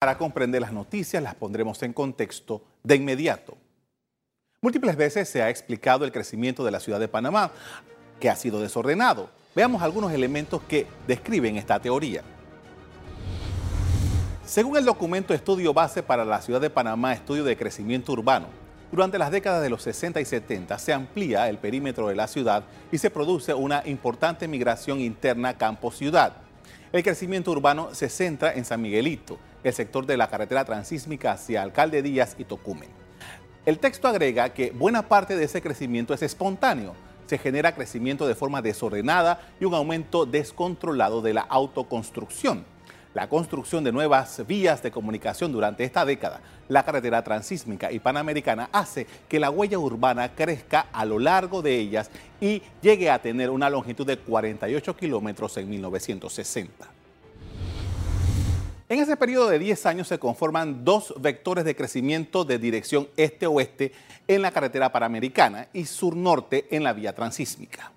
Para 0.00 0.16
comprender 0.16 0.60
las 0.60 0.72
noticias 0.72 1.20
las 1.20 1.34
pondremos 1.34 1.82
en 1.82 1.92
contexto 1.92 2.62
de 2.84 2.94
inmediato. 2.94 3.56
Múltiples 4.60 4.94
veces 4.94 5.28
se 5.28 5.42
ha 5.42 5.50
explicado 5.50 6.04
el 6.04 6.12
crecimiento 6.12 6.64
de 6.64 6.70
la 6.70 6.78
ciudad 6.78 7.00
de 7.00 7.08
Panamá, 7.08 7.50
que 8.20 8.30
ha 8.30 8.36
sido 8.36 8.60
desordenado. 8.60 9.28
Veamos 9.56 9.82
algunos 9.82 10.12
elementos 10.12 10.62
que 10.68 10.86
describen 11.08 11.56
esta 11.56 11.80
teoría. 11.80 12.22
Según 14.46 14.76
el 14.76 14.84
documento 14.84 15.34
Estudio 15.34 15.74
Base 15.74 16.04
para 16.04 16.24
la 16.24 16.40
Ciudad 16.42 16.60
de 16.60 16.70
Panamá, 16.70 17.12
Estudio 17.12 17.42
de 17.42 17.56
Crecimiento 17.56 18.12
Urbano, 18.12 18.46
durante 18.92 19.18
las 19.18 19.32
décadas 19.32 19.62
de 19.62 19.70
los 19.70 19.82
60 19.82 20.20
y 20.20 20.24
70 20.24 20.78
se 20.78 20.92
amplía 20.92 21.48
el 21.48 21.58
perímetro 21.58 22.06
de 22.06 22.14
la 22.14 22.28
ciudad 22.28 22.62
y 22.92 22.98
se 22.98 23.10
produce 23.10 23.52
una 23.52 23.82
importante 23.84 24.46
migración 24.46 25.00
interna 25.00 25.58
campo-ciudad. 25.58 26.34
El 26.92 27.02
crecimiento 27.02 27.50
urbano 27.50 27.92
se 27.96 28.08
centra 28.08 28.54
en 28.54 28.64
San 28.64 28.80
Miguelito, 28.80 29.38
el 29.64 29.72
sector 29.72 30.06
de 30.06 30.16
la 30.16 30.28
carretera 30.28 30.64
transísmica 30.64 31.32
hacia 31.32 31.62
Alcalde 31.62 32.02
Díaz 32.02 32.36
y 32.38 32.44
Tocumen. 32.44 32.90
El 33.66 33.78
texto 33.78 34.08
agrega 34.08 34.54
que 34.54 34.70
buena 34.70 35.08
parte 35.08 35.36
de 35.36 35.44
ese 35.44 35.60
crecimiento 35.60 36.14
es 36.14 36.22
espontáneo. 36.22 36.94
Se 37.26 37.36
genera 37.36 37.74
crecimiento 37.74 38.26
de 38.26 38.34
forma 38.34 38.62
desordenada 38.62 39.40
y 39.60 39.66
un 39.66 39.74
aumento 39.74 40.24
descontrolado 40.24 41.20
de 41.20 41.34
la 41.34 41.42
autoconstrucción. 41.42 42.64
La 43.14 43.28
construcción 43.28 43.84
de 43.84 43.92
nuevas 43.92 44.46
vías 44.46 44.82
de 44.82 44.90
comunicación 44.90 45.50
durante 45.50 45.82
esta 45.82 46.04
década, 46.04 46.40
la 46.68 46.84
carretera 46.84 47.24
transísmica 47.24 47.90
y 47.90 47.98
panamericana 47.98 48.68
hace 48.72 49.06
que 49.28 49.40
la 49.40 49.50
huella 49.50 49.78
urbana 49.78 50.34
crezca 50.34 50.86
a 50.92 51.04
lo 51.04 51.18
largo 51.18 51.60
de 51.60 51.76
ellas 51.76 52.10
y 52.40 52.62
llegue 52.80 53.10
a 53.10 53.20
tener 53.20 53.50
una 53.50 53.70
longitud 53.70 54.06
de 54.06 54.18
48 54.18 54.96
kilómetros 54.96 55.56
en 55.56 55.68
1960. 55.68 56.97
En 58.90 59.00
ese 59.00 59.18
periodo 59.18 59.50
de 59.50 59.58
10 59.58 59.84
años 59.84 60.08
se 60.08 60.18
conforman 60.18 60.82
dos 60.82 61.12
vectores 61.20 61.66
de 61.66 61.76
crecimiento 61.76 62.46
de 62.46 62.58
dirección 62.58 63.06
este-oeste 63.18 63.92
en 64.26 64.40
la 64.40 64.50
carretera 64.50 64.90
panamericana 64.90 65.68
y 65.74 65.84
sur-norte 65.84 66.66
en 66.70 66.84
la 66.84 66.94
vía 66.94 67.14
transísmica. 67.14 67.92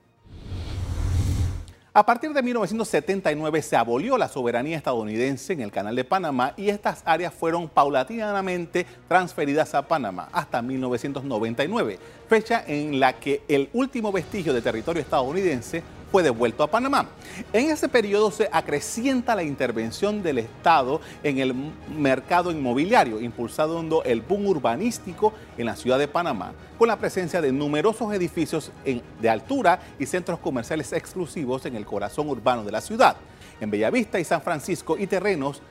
A 1.94 2.06
partir 2.06 2.34
de 2.34 2.42
1979 2.42 3.62
se 3.62 3.78
abolió 3.78 4.18
la 4.18 4.28
soberanía 4.28 4.76
estadounidense 4.76 5.54
en 5.54 5.62
el 5.62 5.72
Canal 5.72 5.96
de 5.96 6.04
Panamá 6.04 6.54
y 6.58 6.70
estas 6.70 7.04
áreas 7.06 7.34
fueron 7.34 7.70
paulatinamente 7.70 8.86
transferidas 9.08 9.74
a 9.76 9.88
Panamá 9.88 10.28
hasta 10.34 10.62
1999, 10.62 12.00
fecha 12.28 12.66
en 12.68 13.00
la 13.00 13.14
que 13.14 13.44
el 13.48 13.70
último 13.72 14.12
vestigio 14.12 14.54
de 14.54 14.62
territorio 14.62 15.02
estadounidense 15.02 15.84
fue 16.12 16.24
devuelto 16.24 16.64
a 16.64 16.68
Panamá. 16.68 17.08
En 17.54 17.70
ese 17.70 17.88
periodo 17.88 18.32
se 18.32 18.50
acrecienta 18.52 19.36
la 19.36 19.44
intervención 19.44 20.22
del 20.22 20.40
Estado 20.40 21.00
en 21.24 21.40
el 21.40 21.56
mercado 21.98 22.52
inmobiliario, 22.52 23.22
impulsando 23.22 24.04
el 24.04 24.22
boom 24.22 24.48
urbanístico 24.48 25.34
en 25.58 25.68
la 25.68 25.76
ciudad 25.76 25.98
de 25.98 26.08
Panamá, 26.08 26.54
con 26.78 26.90
la 26.90 26.98
presencia 26.98 27.42
de 27.42 27.52
numerosos 27.52 28.14
edificios 28.14 28.72
de 28.84 29.30
altura 29.30 29.80
y 29.98 30.06
centros 30.06 30.40
comerciales 30.40 30.92
exclusivos 30.92 31.66
en 31.66 31.76
el 31.76 31.86
corazón 31.86 32.28
urbano 32.30 32.64
de 32.64 32.72
la 32.72 32.82
ciudad, 32.82 33.16
en 33.62 33.72
Bellavista 33.72 34.20
y 34.20 34.26
San 34.26 34.42
Francisco 34.42 34.98
y 34.98 35.08
terrenos 35.08 35.62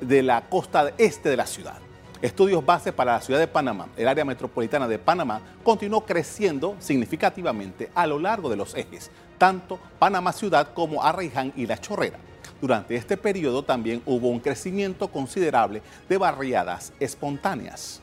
de 0.00 0.22
la 0.22 0.48
costa 0.48 0.92
este 0.96 1.28
de 1.28 1.36
la 1.36 1.46
ciudad. 1.46 1.78
Estudios 2.20 2.66
base 2.66 2.92
para 2.92 3.12
la 3.12 3.20
ciudad 3.20 3.38
de 3.38 3.46
Panamá, 3.46 3.86
el 3.96 4.08
área 4.08 4.24
metropolitana 4.24 4.88
de 4.88 4.98
Panamá, 4.98 5.40
continuó 5.62 6.04
creciendo 6.04 6.74
significativamente 6.80 7.90
a 7.94 8.08
lo 8.08 8.18
largo 8.18 8.50
de 8.50 8.56
los 8.56 8.74
ejes, 8.74 9.10
tanto 9.38 9.78
Panamá 9.98 10.32
Ciudad 10.32 10.74
como 10.74 11.02
Arraiján 11.02 11.52
y 11.56 11.66
La 11.66 11.80
Chorrera. 11.80 12.18
Durante 12.60 12.96
este 12.96 13.16
periodo 13.16 13.62
también 13.62 14.02
hubo 14.04 14.28
un 14.28 14.40
crecimiento 14.40 15.08
considerable 15.08 15.80
de 16.08 16.18
barriadas 16.18 16.92
espontáneas. 16.98 18.02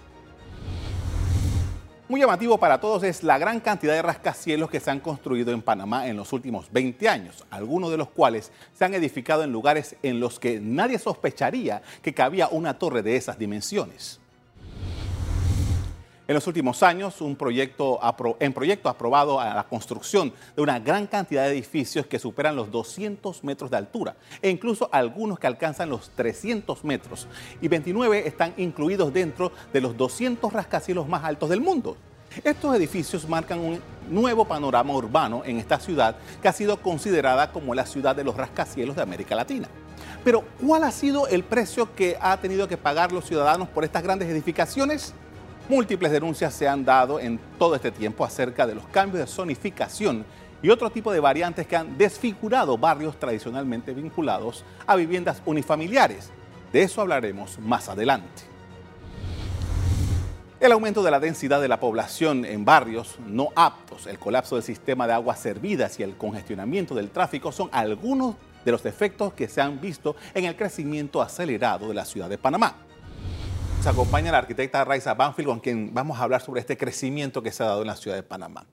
Muy 2.08 2.22
llamativo 2.22 2.60
para 2.60 2.80
todos 2.80 3.02
es 3.04 3.24
la 3.24 3.40
gran 3.40 3.60
cantidad 3.60 3.94
de 3.94 4.02
rascacielos 4.04 4.70
que 4.70 4.80
se 4.80 4.92
han 4.92 5.00
construido 5.00 5.52
en 5.52 5.64
Panamá 5.64 6.08
en 6.08 6.16
los 6.16 6.32
últimos 6.34 6.72
20 6.72 7.10
años, 7.10 7.44
algunos 7.50 7.90
de 7.90 7.98
los 7.98 8.10
cuales 8.10 8.52
se 8.74 8.86
han 8.86 8.94
edificado 8.94 9.44
en 9.44 9.52
lugares 9.52 9.96
en 10.04 10.20
los 10.20 10.40
que 10.40 10.60
nadie 10.60 11.00
sospecharía 11.00 11.82
que 12.04 12.14
cabía 12.14 12.48
una 12.48 12.78
torre 12.78 13.02
de 13.02 13.16
esas 13.16 13.40
dimensiones. 13.40 14.20
En 16.28 16.34
los 16.34 16.48
últimos 16.48 16.82
años, 16.82 17.22
un 17.22 17.36
proyecto 17.36 18.00
en 18.40 18.52
proyecto 18.52 18.90
aprobado 18.90 19.40
a 19.40 19.54
la 19.54 19.64
construcción 19.64 20.34
de 20.56 20.62
una 20.64 20.80
gran 20.80 21.06
cantidad 21.06 21.44
de 21.44 21.52
edificios 21.52 22.08
que 22.08 22.18
superan 22.18 22.56
los 22.56 22.72
200 22.72 23.44
metros 23.44 23.70
de 23.70 23.78
altura 23.78 24.16
e 24.42 24.50
incluso 24.50 24.90
algunos 24.92 25.38
que 25.38 25.46
alcanzan 25.46 25.88
los 25.88 26.10
300 26.10 26.84
metros 26.84 27.28
y 27.62 27.68
29 27.68 28.28
están 28.28 28.56
incluidos 28.58 29.14
dentro 29.14 29.52
de 29.72 29.82
los 29.82 29.96
200 29.96 30.52
rascacielos 30.52 31.08
más 31.08 31.24
altos 31.24 31.48
del 31.48 31.62
mundo. 31.62 31.96
Estos 32.44 32.76
edificios 32.76 33.30
marcan 33.30 33.60
un 33.60 33.80
nuevo 34.10 34.46
panorama 34.46 34.96
urbano 34.96 35.44
en 35.46 35.58
esta 35.58 35.80
ciudad 35.80 36.16
que 36.42 36.48
ha 36.48 36.54
sido 36.54 36.82
considerada 36.82 37.52
como 37.52 37.76
la 37.76 37.86
ciudad 37.86 38.16
de 38.16 38.24
los 38.24 38.36
rascacielos 38.36 38.96
de 38.96 39.04
América 39.04 39.36
Latina. 39.36 39.68
Pero, 40.24 40.44
¿cuál 40.60 40.86
ha 40.86 40.92
sido 40.92 41.28
el 41.28 41.44
precio 41.44 41.94
que 41.96 42.18
ha 42.20 42.36
tenido 42.38 42.68
que 42.68 42.78
pagar 42.78 43.12
los 43.12 43.26
ciudadanos 43.26 43.70
por 43.70 43.84
estas 43.84 44.02
grandes 44.02 44.28
edificaciones? 44.28 45.14
Múltiples 45.68 46.12
denuncias 46.12 46.54
se 46.54 46.68
han 46.68 46.86
dado 46.86 47.20
en 47.20 47.40
todo 47.58 47.74
este 47.74 47.90
tiempo 47.90 48.24
acerca 48.24 48.68
de 48.68 48.76
los 48.76 48.86
cambios 48.88 49.22
de 49.22 49.34
zonificación 49.34 50.24
y 50.62 50.70
otro 50.70 50.92
tipo 50.92 51.12
de 51.12 51.20
variantes 51.20 51.66
que 51.66 51.76
han 51.76 51.98
desfigurado 51.98 52.78
barrios 52.78 53.20
tradicionalmente 53.20 53.92
vinculados 53.92 54.64
a 54.86 54.96
viviendas 54.96 55.42
unifamiliares. 55.44 56.30
De 56.72 56.84
eso 56.84 57.02
hablaremos 57.02 57.58
más 57.58 57.90
adelante. 57.90 58.44
El 60.60 60.72
aumento 60.72 61.02
de 61.02 61.10
la 61.10 61.20
densidad 61.20 61.60
de 61.60 61.68
la 61.68 61.80
población 61.80 62.46
en 62.46 62.64
barrios 62.64 63.18
no 63.26 63.50
aptos, 63.56 64.06
el 64.06 64.20
colapso 64.20 64.56
del 64.56 64.64
sistema 64.64 65.08
de 65.08 65.14
aguas 65.14 65.40
servidas 65.40 66.00
y 66.00 66.04
el 66.04 66.16
congestionamiento 66.16 66.94
del 66.94 67.10
tráfico 67.10 67.52
son 67.52 67.70
algunos 67.72 68.36
de 68.64 68.72
los 68.72 68.86
efectos 68.86 69.34
que 69.34 69.48
se 69.48 69.62
han 69.62 69.82
visto 69.82 70.16
en 70.36 70.46
el 70.46 70.56
crecimiento 70.56 71.24
acelerado 71.24 71.88
de 71.88 71.96
la 71.96 72.06
ciudad 72.06 72.30
de 72.30 72.38
Panamá 72.38 72.85
acompaña 73.90 74.32
la 74.32 74.40
arquitecta 74.40 74.84
Raiza 74.84 75.14
Banfield, 75.14 75.48
con 75.48 75.60
quien 75.60 75.94
vamos 75.94 76.20
a 76.20 76.24
hablar 76.24 76.42
sobre 76.42 76.60
este 76.60 76.76
crecimiento 76.76 77.44
que 77.44 77.52
se 77.52 77.62
ha 77.62 77.68
dado 77.68 77.82
en 77.82 77.88
la 77.88 77.96
ciudad 77.96 78.18
de 78.18 78.24
Panamá. 78.24 78.66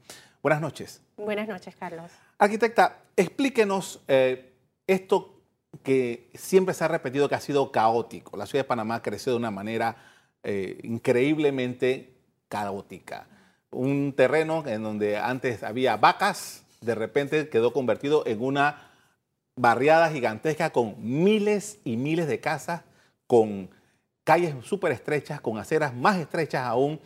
Buenas 0.42 0.60
noches. 0.60 1.02
Buenas 1.16 1.46
noches, 1.46 1.76
Carlos. 1.76 2.10
Arquitecta, 2.38 2.98
explíquenos 3.16 4.00
eh, 4.08 4.54
esto 4.86 5.42
que 5.82 6.30
siempre 6.34 6.74
se 6.74 6.84
ha 6.84 6.88
repetido 6.88 7.28
que 7.28 7.34
ha 7.34 7.40
sido 7.40 7.70
caótico. 7.70 8.36
La 8.36 8.46
ciudad 8.46 8.64
de 8.64 8.68
Panamá 8.68 8.96
ha 8.96 9.02
crecido 9.02 9.34
de 9.34 9.40
una 9.40 9.50
manera 9.50 9.96
eh, 10.42 10.78
increíblemente 10.82 12.14
caótica. 12.48 13.26
Un 13.70 14.14
terreno 14.16 14.64
en 14.66 14.82
donde 14.82 15.18
antes 15.18 15.62
había 15.62 15.96
vacas, 15.98 16.64
de 16.80 16.94
repente 16.94 17.48
quedó 17.48 17.72
convertido 17.72 18.26
en 18.26 18.42
una 18.42 18.90
barriada 19.56 20.10
gigantesca 20.10 20.70
con 20.70 20.94
miles 20.98 21.78
y 21.84 21.96
miles 21.96 22.28
de 22.28 22.40
casas, 22.40 22.82
con 23.26 23.70
calles 24.24 24.54
súper 24.64 24.92
estrechas, 24.92 25.40
con 25.40 25.58
aceras 25.58 25.94
más 25.94 26.18
estrechas 26.18 26.62
aún. 26.64 27.00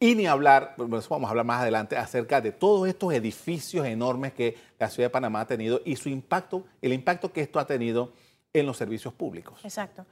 Y 0.00 0.14
ni 0.14 0.26
hablar, 0.26 0.74
vamos 0.76 1.10
a 1.10 1.30
hablar 1.30 1.46
más 1.46 1.62
adelante 1.62 1.96
acerca 1.96 2.40
de 2.40 2.52
todos 2.52 2.88
estos 2.88 3.12
edificios 3.14 3.86
enormes 3.86 4.32
que 4.32 4.56
la 4.78 4.90
ciudad 4.90 5.06
de 5.06 5.10
Panamá 5.10 5.40
ha 5.40 5.46
tenido 5.46 5.80
y 5.84 5.96
su 5.96 6.08
impacto, 6.08 6.64
el 6.82 6.92
impacto 6.92 7.32
que 7.32 7.40
esto 7.40 7.58
ha 7.58 7.66
tenido 7.66 8.12
en 8.52 8.66
los 8.66 8.76
servicios 8.76 9.14
públicos. 9.14 9.60
Exacto. 9.64 10.04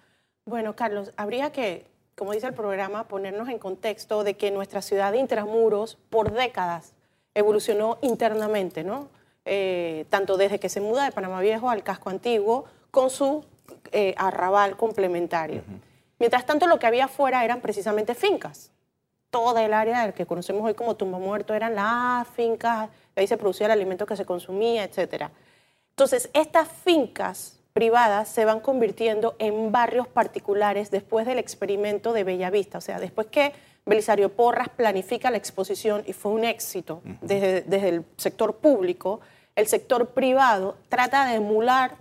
Bueno, 0.45 0.75
Carlos, 0.75 1.13
habría 1.17 1.53
que, 1.53 1.87
como 2.17 2.33
dice 2.33 2.47
el 2.47 2.55
programa, 2.55 3.07
ponernos 3.07 3.49
en 3.49 3.59
contexto 3.59 4.25
de 4.25 4.35
que 4.35 4.51
nuestra 4.51 4.83
ciudad 4.83 5.13
de 5.13 5.19
Intramuros 5.19 5.99
por 6.11 6.33
décadas 6.33 6.95
evolucionó 7.35 7.99
internamente, 8.03 8.85
¿no? 8.85 9.09
Eh, 9.45 10.07
tanto 10.11 10.37
desde 10.37 10.61
que 10.61 10.69
se 10.69 10.81
muda 10.81 11.05
de 11.05 11.13
Panamá 11.13 11.41
Viejo 11.41 11.69
al 11.69 11.83
casco 11.83 12.11
antiguo 12.11 12.65
con 12.91 13.11
su 13.11 13.45
eh, 13.91 14.15
arrabal 14.17 14.77
complementario. 14.77 15.63
Mientras 16.23 16.47
tanto, 16.47 16.69
lo 16.69 16.79
que 16.79 16.87
había 16.87 17.07
afuera 17.07 17.45
eran 17.45 17.61
precisamente 17.61 18.15
fincas. 18.15 18.71
Toda 19.31 19.65
el 19.65 19.75
área 19.75 20.03
del 20.03 20.13
que 20.13 20.25
conocemos 20.25 20.65
hoy 20.65 20.75
como 20.75 20.95
tumba 20.95 21.19
muerto 21.19 21.53
eran 21.53 21.75
las 21.75 22.29
fincas, 22.29 22.91
ahí 23.17 23.27
se 23.27 23.37
producía 23.37 23.67
el 23.67 23.73
alimento 23.73 24.07
que 24.07 24.15
se 24.15 24.25
consumía, 24.25 24.85
etc. 24.85 25.31
Entonces, 25.91 26.31
estas 26.33 26.69
fincas 26.69 27.59
privadas 27.73 28.29
se 28.29 28.45
van 28.45 28.61
convirtiendo 28.61 29.35
en 29.41 29.73
barrios 29.73 30.07
particulares 30.07 30.93
después 30.93 31.27
del 31.27 31.41
experimento 31.41 32.13
de 32.13 32.23
Bellavista. 32.23 32.79
O 32.79 32.81
sea, 32.81 33.01
después 33.01 33.27
que 33.27 33.53
Belisario 33.85 34.29
Porras 34.29 34.69
planifica 34.69 35.29
la 35.29 35.39
exposición 35.39 36.05
y 36.07 36.13
fue 36.13 36.31
un 36.31 36.45
éxito 36.45 37.03
desde, 37.21 37.63
desde 37.63 37.89
el 37.89 38.05
sector 38.17 38.59
público, 38.59 39.21
el 39.57 39.67
sector 39.67 40.11
privado 40.11 40.77
trata 40.89 41.27
de 41.27 41.35
emular 41.35 41.97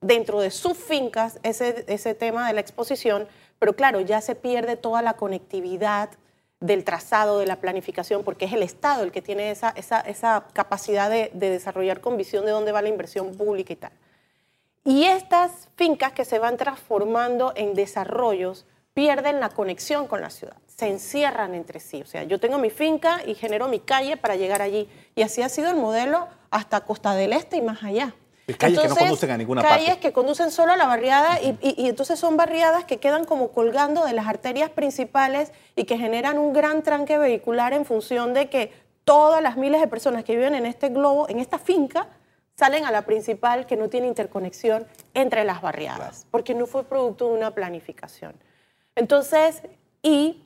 dentro 0.00 0.40
de 0.40 0.50
sus 0.50 0.76
fincas 0.76 1.38
ese, 1.42 1.84
ese 1.88 2.14
tema 2.14 2.46
de 2.46 2.54
la 2.54 2.60
exposición, 2.60 3.28
pero 3.58 3.74
claro, 3.74 4.00
ya 4.00 4.20
se 4.20 4.34
pierde 4.34 4.76
toda 4.76 5.02
la 5.02 5.14
conectividad 5.14 6.10
del 6.60 6.84
trazado, 6.84 7.38
de 7.38 7.46
la 7.46 7.56
planificación, 7.56 8.24
porque 8.24 8.46
es 8.46 8.52
el 8.52 8.62
Estado 8.62 9.02
el 9.02 9.12
que 9.12 9.22
tiene 9.22 9.50
esa, 9.50 9.70
esa, 9.70 10.00
esa 10.00 10.46
capacidad 10.52 11.10
de, 11.10 11.30
de, 11.34 11.50
desarrollar 11.50 12.00
con 12.00 12.16
visión 12.16 12.44
de 12.46 12.50
dónde 12.50 12.72
va 12.72 12.82
la 12.82 12.88
inversión 12.88 13.34
pública 13.34 13.72
y 13.72 13.76
tal. 13.76 13.92
Y 14.84 15.04
estas 15.04 15.68
fincas 15.76 16.12
que 16.12 16.24
se 16.24 16.38
van 16.38 16.56
transformando 16.56 17.52
en 17.56 17.74
desarrollos 17.74 18.64
pierden 18.94 19.40
la 19.40 19.50
conexión 19.50 20.06
con 20.06 20.22
la 20.22 20.30
ciudad, 20.30 20.56
se 20.66 20.88
encierran 20.88 21.54
entre 21.54 21.80
sí. 21.80 22.00
O 22.00 22.06
sea, 22.06 22.22
yo 22.22 22.40
tengo 22.40 22.58
mi 22.58 22.70
finca 22.70 23.20
y 23.26 23.34
genero 23.34 23.68
mi 23.68 23.80
calle 23.80 24.16
para 24.16 24.36
llegar 24.36 24.62
allí. 24.62 24.88
Y 25.14 25.22
así 25.22 25.42
ha 25.42 25.50
sido 25.50 25.68
el 25.68 25.76
modelo 25.76 26.28
hasta 26.50 26.80
Costa 26.80 27.14
del 27.14 27.34
Este 27.34 27.58
y 27.58 27.62
más 27.62 27.82
allá. 27.82 28.14
Calles 28.54 28.80
que 28.80 28.88
no 28.88 28.96
conducen 28.96 29.30
a 29.30 29.36
ninguna 29.36 29.62
parte. 29.62 29.84
Calles 29.84 29.98
que 29.98 30.12
conducen 30.12 30.50
solo 30.50 30.72
a 30.72 30.76
la 30.76 30.86
barriada 30.86 31.40
y, 31.40 31.58
y, 31.60 31.88
entonces 31.88 32.18
son 32.18 32.36
barriadas 32.36 32.84
que 32.84 32.98
quedan 32.98 33.24
como 33.24 33.48
colgando 33.48 34.04
de 34.04 34.12
las 34.12 34.26
arterias 34.26 34.70
principales 34.70 35.52
y 35.74 35.84
que 35.84 35.98
generan 35.98 36.38
un 36.38 36.52
gran 36.52 36.82
tranque 36.82 37.18
vehicular 37.18 37.72
en 37.72 37.84
función 37.84 38.34
de 38.34 38.48
que 38.48 38.72
todas 39.04 39.42
las 39.42 39.56
miles 39.56 39.80
de 39.80 39.88
personas 39.88 40.24
que 40.24 40.36
viven 40.36 40.54
en 40.54 40.66
este 40.66 40.88
globo, 40.88 41.28
en 41.28 41.40
esta 41.40 41.58
finca, 41.58 42.08
salen 42.56 42.86
a 42.86 42.90
la 42.90 43.02
principal 43.02 43.66
que 43.66 43.76
no 43.76 43.88
tiene 43.88 44.06
interconexión 44.06 44.86
entre 45.14 45.44
las 45.44 45.60
barriadas, 45.60 46.26
porque 46.30 46.54
no 46.54 46.66
fue 46.66 46.84
producto 46.84 47.28
de 47.28 47.34
una 47.34 47.50
planificación. 47.52 48.34
Entonces, 48.94 49.62
y 50.02 50.42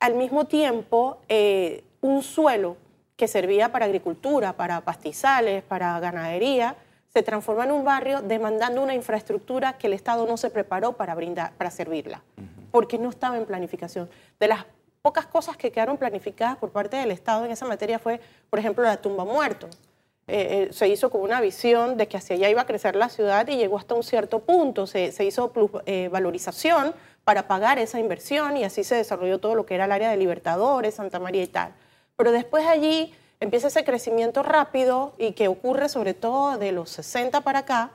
al 0.00 0.14
mismo 0.14 0.46
tiempo, 0.46 1.18
eh, 1.28 1.82
un 2.00 2.22
suelo 2.22 2.76
que 3.16 3.28
servía 3.28 3.72
para 3.72 3.86
agricultura, 3.86 4.54
para 4.54 4.82
pastizales, 4.82 5.62
para 5.62 5.98
ganadería, 6.00 6.76
se 7.12 7.22
transforma 7.22 7.64
en 7.64 7.72
un 7.72 7.84
barrio 7.84 8.22
demandando 8.22 8.82
una 8.82 8.94
infraestructura 8.94 9.76
que 9.78 9.88
el 9.88 9.92
Estado 9.92 10.26
no 10.26 10.36
se 10.36 10.50
preparó 10.50 10.92
para, 10.92 11.14
brindar, 11.14 11.52
para 11.54 11.70
servirla, 11.70 12.22
porque 12.70 12.98
no 12.98 13.10
estaba 13.10 13.36
en 13.36 13.46
planificación. 13.46 14.08
De 14.38 14.48
las 14.48 14.64
pocas 15.02 15.26
cosas 15.26 15.56
que 15.56 15.72
quedaron 15.72 15.96
planificadas 15.96 16.56
por 16.56 16.70
parte 16.70 16.96
del 16.96 17.10
Estado 17.10 17.44
en 17.44 17.50
esa 17.50 17.66
materia 17.66 17.98
fue, 17.98 18.20
por 18.48 18.58
ejemplo, 18.58 18.84
la 18.84 18.96
tumba 18.98 19.24
muerto. 19.24 19.68
Eh, 20.28 20.68
eh, 20.68 20.72
se 20.72 20.86
hizo 20.86 21.10
con 21.10 21.22
una 21.22 21.40
visión 21.40 21.96
de 21.96 22.06
que 22.06 22.16
hacia 22.16 22.36
allá 22.36 22.48
iba 22.48 22.62
a 22.62 22.66
crecer 22.66 22.94
la 22.94 23.08
ciudad 23.08 23.48
y 23.48 23.56
llegó 23.56 23.76
hasta 23.76 23.96
un 23.96 24.04
cierto 24.04 24.38
punto. 24.40 24.86
Se, 24.86 25.12
hizo 25.24 25.52
valorización 26.12 26.94
para 27.24 27.48
pagar 27.48 27.80
esa 27.80 27.98
inversión 27.98 28.56
y 28.56 28.62
así 28.62 28.84
se 28.84 28.94
desarrolló 28.94 29.40
todo 29.40 29.56
lo 29.56 29.66
que 29.66 29.74
era 29.74 29.86
el 29.86 29.92
área 29.92 30.10
de 30.10 30.16
Libertadores, 30.16 30.94
Santa 30.94 31.18
María 31.18 31.42
y 31.42 31.48
tal. 31.48 31.72
Pero 32.16 32.30
después 32.30 32.64
allí 32.66 33.12
empieza 33.40 33.68
ese 33.68 33.84
crecimiento 33.84 34.42
rápido 34.42 35.14
y 35.18 35.32
que 35.32 35.48
ocurre 35.48 35.88
sobre 35.88 36.14
todo 36.14 36.58
de 36.58 36.72
los 36.72 36.90
60 36.90 37.40
para 37.40 37.60
acá, 37.60 37.90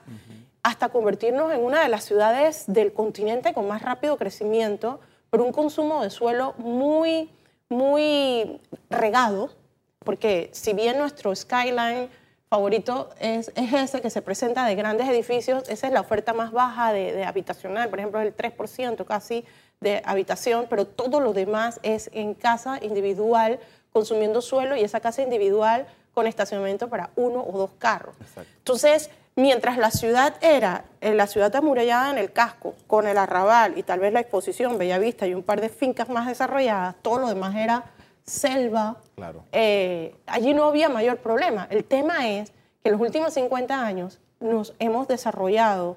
hasta 0.63 0.89
convertirnos 0.89 1.53
en 1.53 1.63
una 1.63 1.81
de 1.83 1.89
las 1.89 2.03
ciudades 2.03 2.63
del 2.68 2.92
continente 2.92 3.53
con 3.53 3.68
más 3.68 3.83
rápido 3.83 4.18
crecimiento, 4.18 5.00
por 5.30 5.42
un 5.42 5.51
consumo 5.51 6.01
de 6.01 6.09
suelo 6.09 6.53
muy, 6.57 7.30
muy 7.69 8.59
regado, 8.89 9.51
porque 10.00 10.50
si 10.53 10.74
bien 10.74 10.97
nuestro 10.97 11.36
skyline 11.36 12.09
favorito 12.50 13.09
es, 13.19 13.51
es, 13.56 13.74
ese 13.74 14.01
que 14.01 14.09
se 14.09 14.21
presenta 14.21 14.65
de 14.65 14.75
grandes 14.75 15.09
edificios. 15.09 15.68
Esa 15.68 15.88
es 15.88 15.94
la 15.94 16.01
oferta 16.01 16.33
más 16.33 16.51
baja 16.51 16.94
de, 16.94 17.24
habitacional, 17.25 17.89
por 17.89 18.00
ejemplo, 18.00 18.21
es 18.21 18.27
el 18.27 18.36
3% 18.36 19.06
casi 19.06 19.45
de 19.81 20.01
habitación, 20.06 20.68
pero 20.69 20.86
todo 20.86 21.19
lo 21.19 21.33
demás 21.33 21.80
es 21.83 22.09
en 22.13 22.33
casa 22.33 22.80
individual, 22.81 23.59
consumiendo 23.95 24.42
suelo 24.42 24.75
y 24.75 24.81
esa 24.81 25.00
casa 25.00 25.21
individual 25.21 25.88
con 26.13 26.27
estacionamiento 26.27 26.89
para 26.89 27.12
uno 27.15 27.42
o 27.47 27.57
dos 27.57 27.71
carros. 27.80 28.13
Entonces, 28.57 29.09
mientras 29.38 29.77
la 29.77 29.89
ciudad 29.89 30.36
era 30.42 30.83
eh, 31.00 31.13
la 31.13 31.27
ciudad 31.27 31.56
amurallada 31.56 32.12
en 32.12 32.18
el 32.18 32.33
casco, 32.33 32.74
con 32.88 33.07
el 33.07 33.18
arrabal 33.18 33.77
y 33.77 33.83
tal 33.83 34.01
vez 34.01 34.12
la 34.12 34.19
exposición 34.19 34.77
Bellavista 34.77 35.27
y 35.27 35.33
un 35.33 35.44
par 35.44 35.62
de 35.62 35.69
fincas 35.69 36.09
más 36.09 36.27
desarrolladas, 36.27 36.97
todo 37.01 37.19
lo 37.19 37.30
demás 37.30 37.56
era 37.56 37.86
selva, 38.25 38.97
claro. 39.15 39.45
Eh, 39.53 40.13
allí 40.25 40.53
no 40.53 40.65
había 40.65 40.89
mayor 40.89 41.19
problema. 41.19 41.65
El 41.69 41.86
tema 41.86 42.27
es 42.27 42.51
que 42.83 42.89
en 42.89 42.91
los 42.91 43.01
últimos 43.01 43.33
50 43.33 43.80
años 43.80 44.19
nos 44.41 44.74
hemos 44.80 45.07
desarrollado 45.07 45.95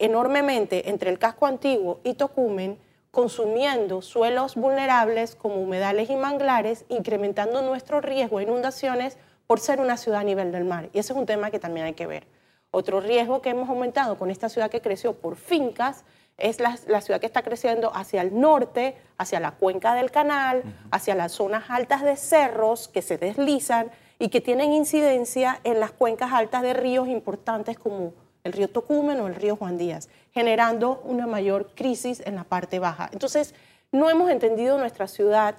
enormemente 0.00 0.90
entre 0.90 1.10
el 1.10 1.20
casco 1.20 1.46
antiguo 1.46 2.00
y 2.02 2.14
Tocumen, 2.14 2.76
consumiendo 3.16 4.02
suelos 4.02 4.56
vulnerables 4.56 5.36
como 5.36 5.54
humedales 5.54 6.10
y 6.10 6.16
manglares, 6.16 6.84
incrementando 6.90 7.62
nuestro 7.62 8.02
riesgo 8.02 8.36
de 8.36 8.44
inundaciones 8.44 9.16
por 9.46 9.58
ser 9.58 9.80
una 9.80 9.96
ciudad 9.96 10.20
a 10.20 10.24
nivel 10.24 10.52
del 10.52 10.66
mar. 10.66 10.90
Y 10.92 10.98
ese 10.98 11.14
es 11.14 11.18
un 11.18 11.24
tema 11.24 11.50
que 11.50 11.58
también 11.58 11.86
hay 11.86 11.94
que 11.94 12.06
ver. 12.06 12.26
Otro 12.70 13.00
riesgo 13.00 13.40
que 13.40 13.48
hemos 13.48 13.70
aumentado 13.70 14.18
con 14.18 14.30
esta 14.30 14.50
ciudad 14.50 14.70
que 14.70 14.82
creció 14.82 15.14
por 15.14 15.36
fincas 15.36 16.04
es 16.36 16.60
la, 16.60 16.76
ciudad 16.76 17.18
que 17.18 17.24
está 17.24 17.40
creciendo 17.40 17.90
hacia 17.94 18.20
el 18.20 18.38
norte, 18.38 18.98
hacia 19.16 19.40
la 19.40 19.52
cuenca 19.52 19.94
del 19.94 20.10
canal, 20.10 20.62
hacia 20.90 21.14
las 21.14 21.32
zonas 21.32 21.70
altas 21.70 22.02
de 22.02 22.16
cerros 22.16 22.86
que 22.86 23.00
se 23.00 23.16
deslizan 23.16 23.90
y 24.18 24.28
que 24.28 24.42
tienen 24.42 24.74
incidencia 24.74 25.58
en 25.64 25.80
las 25.80 25.90
cuencas 25.90 26.34
altas 26.34 26.60
de 26.60 26.74
ríos 26.74 27.08
importantes 27.08 27.78
como 27.78 28.12
el 28.46 28.52
río 28.52 28.68
Tocumen 28.68 29.20
o 29.20 29.26
el 29.26 29.34
río 29.34 29.56
Juan 29.56 29.76
Díaz, 29.76 30.08
generando 30.32 31.02
una 31.04 31.26
mayor 31.26 31.68
crisis 31.74 32.22
en 32.24 32.36
la 32.36 32.44
parte 32.44 32.78
baja. 32.78 33.10
Entonces, 33.12 33.54
no 33.92 34.10
hemos 34.10 34.30
entendido 34.30 34.78
nuestra 34.78 35.08
ciudad 35.08 35.56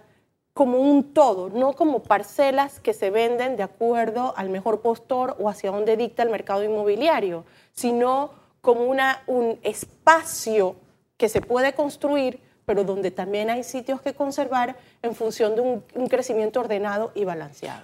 como 0.53 0.79
un 0.79 1.13
todo, 1.13 1.49
no 1.49 1.73
como 1.73 2.01
parcelas 2.01 2.79
que 2.79 2.93
se 2.93 3.11
venden 3.11 3.57
de 3.57 3.63
acuerdo 3.63 4.33
al 4.35 4.49
mejor 4.49 4.81
postor 4.81 5.35
o 5.39 5.49
hacia 5.49 5.69
donde 5.69 5.95
dicta 5.95 6.23
el 6.23 6.31
mercado 6.31 6.63
inmobiliario, 6.63 7.45
sino 7.73 8.31
como 8.61 8.85
una, 8.85 9.21
un 9.27 9.59
espacio 9.61 10.75
que 11.15 11.29
se 11.29 11.41
puede 11.41 11.73
construir, 11.73 12.39
pero 12.65 12.83
donde 12.83 13.11
también 13.11 13.51
hay 13.51 13.63
sitios 13.63 14.01
que 14.01 14.15
conservar 14.15 14.75
en 15.03 15.13
función 15.13 15.55
de 15.55 15.61
un, 15.61 16.07
crecimiento 16.09 16.59
ordenado 16.59 17.11
y 17.13 17.23
balanceado. 17.23 17.83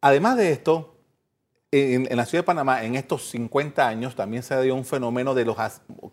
Además 0.00 0.38
de 0.38 0.52
esto, 0.52 0.94
en, 1.72 2.16
la 2.16 2.26
ciudad 2.26 2.42
de 2.42 2.46
Panamá, 2.46 2.84
en 2.84 2.96
estos 2.96 3.30
50 3.30 3.86
años, 3.86 4.16
también 4.16 4.42
se 4.42 4.60
dio 4.62 4.74
un 4.74 4.84
fenómeno 4.84 5.34
de 5.34 5.44
los 5.44 5.56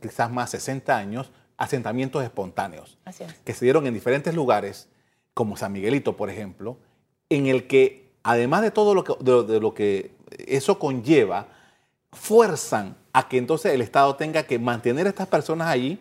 quizás 0.01 0.31
más 0.31 0.51
60 0.51 0.95
años, 0.95 1.31
asentamientos 1.57 2.23
espontáneos, 2.23 2.97
que 3.43 3.53
se 3.53 3.65
dieron 3.65 3.87
en 3.87 3.93
diferentes 3.93 4.35
lugares, 4.35 4.89
como 5.33 5.57
San 5.57 5.71
Miguelito, 5.71 6.15
por 6.15 6.29
ejemplo, 6.29 6.77
en 7.29 7.47
el 7.47 7.67
que, 7.67 8.11
además 8.23 8.61
de 8.61 8.71
todo 8.71 8.93
lo 8.93 9.03
que, 9.03 9.13
de 9.23 9.59
lo 9.59 9.73
que 9.73 10.11
eso 10.47 10.77
conlleva, 10.77 11.47
fuerzan 12.11 12.95
a 13.13 13.27
que 13.27 13.37
entonces 13.37 13.73
el 13.73 13.81
Estado 13.81 14.15
tenga 14.15 14.43
que 14.43 14.59
mantener 14.59 15.07
a 15.07 15.09
estas 15.09 15.27
personas 15.27 15.67
allí, 15.67 15.99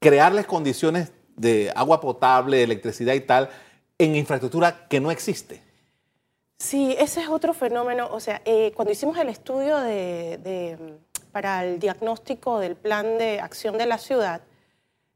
crearles 0.00 0.46
condiciones 0.46 1.12
de 1.36 1.72
agua 1.74 2.00
potable, 2.00 2.58
de 2.58 2.64
electricidad 2.64 3.14
y 3.14 3.20
tal, 3.20 3.50
en 3.98 4.16
infraestructura 4.16 4.86
que 4.88 5.00
no 5.00 5.10
existe. 5.10 5.63
Sí, 6.64 6.96
ese 6.98 7.20
es 7.20 7.28
otro 7.28 7.52
fenómeno. 7.52 8.08
O 8.10 8.20
sea, 8.20 8.40
eh, 8.46 8.72
cuando 8.74 8.90
hicimos 8.90 9.18
el 9.18 9.28
estudio 9.28 9.76
para 11.30 11.62
el 11.62 11.78
diagnóstico 11.78 12.58
del 12.58 12.74
plan 12.74 13.18
de 13.18 13.38
acción 13.38 13.76
de 13.76 13.84
la 13.84 13.98
ciudad, 13.98 14.40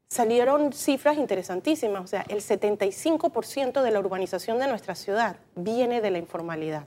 salieron 0.07 0.71
cifras 0.73 1.17
interesantísimas. 1.17 2.03
O 2.03 2.07
sea, 2.07 2.23
el 2.29 2.41
75% 2.41 3.81
de 3.81 3.89
la 3.89 3.99
urbanización 3.99 4.59
de 4.59 4.67
nuestra 4.67 4.93
ciudad 4.93 5.37
viene 5.55 6.01
de 6.01 6.11
la 6.11 6.19
informalidad. 6.19 6.85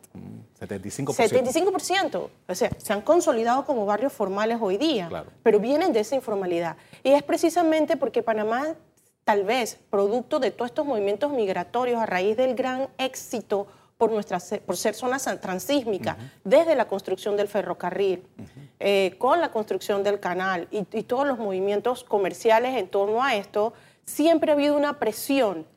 75%. 0.60 1.12
75%. 1.16 2.30
O 2.46 2.54
sea, 2.54 2.70
se 2.78 2.92
han 2.92 3.00
consolidado 3.00 3.64
como 3.64 3.84
barrios 3.84 4.12
formales 4.12 4.58
hoy 4.60 4.76
día, 4.76 5.10
pero 5.42 5.58
vienen 5.58 5.92
de 5.92 6.00
esa 6.00 6.14
informalidad. 6.14 6.76
Y 7.02 7.10
es 7.10 7.24
precisamente 7.24 7.96
porque 7.96 8.22
Panamá, 8.22 8.76
tal 9.24 9.42
vez, 9.42 9.80
producto 9.90 10.38
de 10.38 10.52
todos 10.52 10.70
estos 10.70 10.86
movimientos 10.86 11.32
migratorios 11.32 12.00
a 12.00 12.06
raíz 12.06 12.36
del 12.36 12.54
gran 12.54 12.88
éxito 12.98 13.66
por, 14.02 14.10
nuestra, 14.10 14.40
por 14.66 14.76
ser 14.76 14.94
zona 14.94 15.18
transísmica, 15.18 16.16
desde 16.42 16.74
la 16.74 16.88
construcción 16.88 17.36
del 17.36 17.46
ferrocarril, 17.46 18.24
eh, 18.80 19.14
con 19.16 19.40
la 19.40 19.52
construcción 19.52 20.02
del 20.02 20.18
canal 20.18 20.66
y, 20.72 20.82
todos 21.04 21.24
los 21.24 21.38
movimientos 21.38 22.02
comerciales 22.02 22.76
en 22.76 22.88
torno 22.88 23.22
a 23.22 23.36
esto, 23.36 23.74
siempre 24.04 24.50
ha 24.50 24.54
habido 24.54 24.76
una 24.76 24.98
presión, 24.98 25.68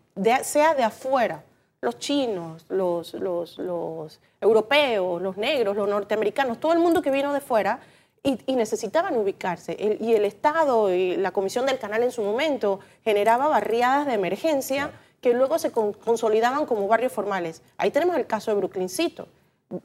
sea 0.41 0.73
de 0.73 0.81
afuera, 0.81 1.43
los 1.81 1.99
chinos, 1.99 2.65
los, 2.67 3.13
los, 3.13 3.59
los, 3.59 4.19
europeos, 4.41 5.21
los 5.21 5.37
negros, 5.37 5.75
los 5.75 5.87
norteamericanos, 5.87 6.59
todo 6.59 6.73
el 6.73 6.79
mundo 6.79 7.03
que 7.03 7.11
vino 7.11 7.31
de 7.31 7.41
fuera 7.41 7.79
y, 8.23 8.55
necesitaban 8.55 9.15
ubicarse. 9.17 9.77
y 10.01 10.13
el 10.15 10.25
Estado 10.25 10.91
y 10.91 11.15
la 11.15 11.29
Comisión 11.29 11.67
del 11.67 11.77
Canal 11.77 12.01
en 12.01 12.11
su 12.11 12.23
momento 12.23 12.79
generaba 13.03 13.47
barriadas 13.49 14.07
de 14.07 14.13
emergencia 14.13 14.93
que 15.25 15.33
luego 15.33 15.57
se 15.57 15.71
consolidaban 15.71 16.67
como 16.67 16.87
barrios 16.87 17.11
formales. 17.11 17.63
Ahí 17.77 17.89
tenemos 17.89 18.15
el 18.15 18.27
caso 18.27 18.51
de 18.51 18.57
Brooklyncito. 18.57 19.27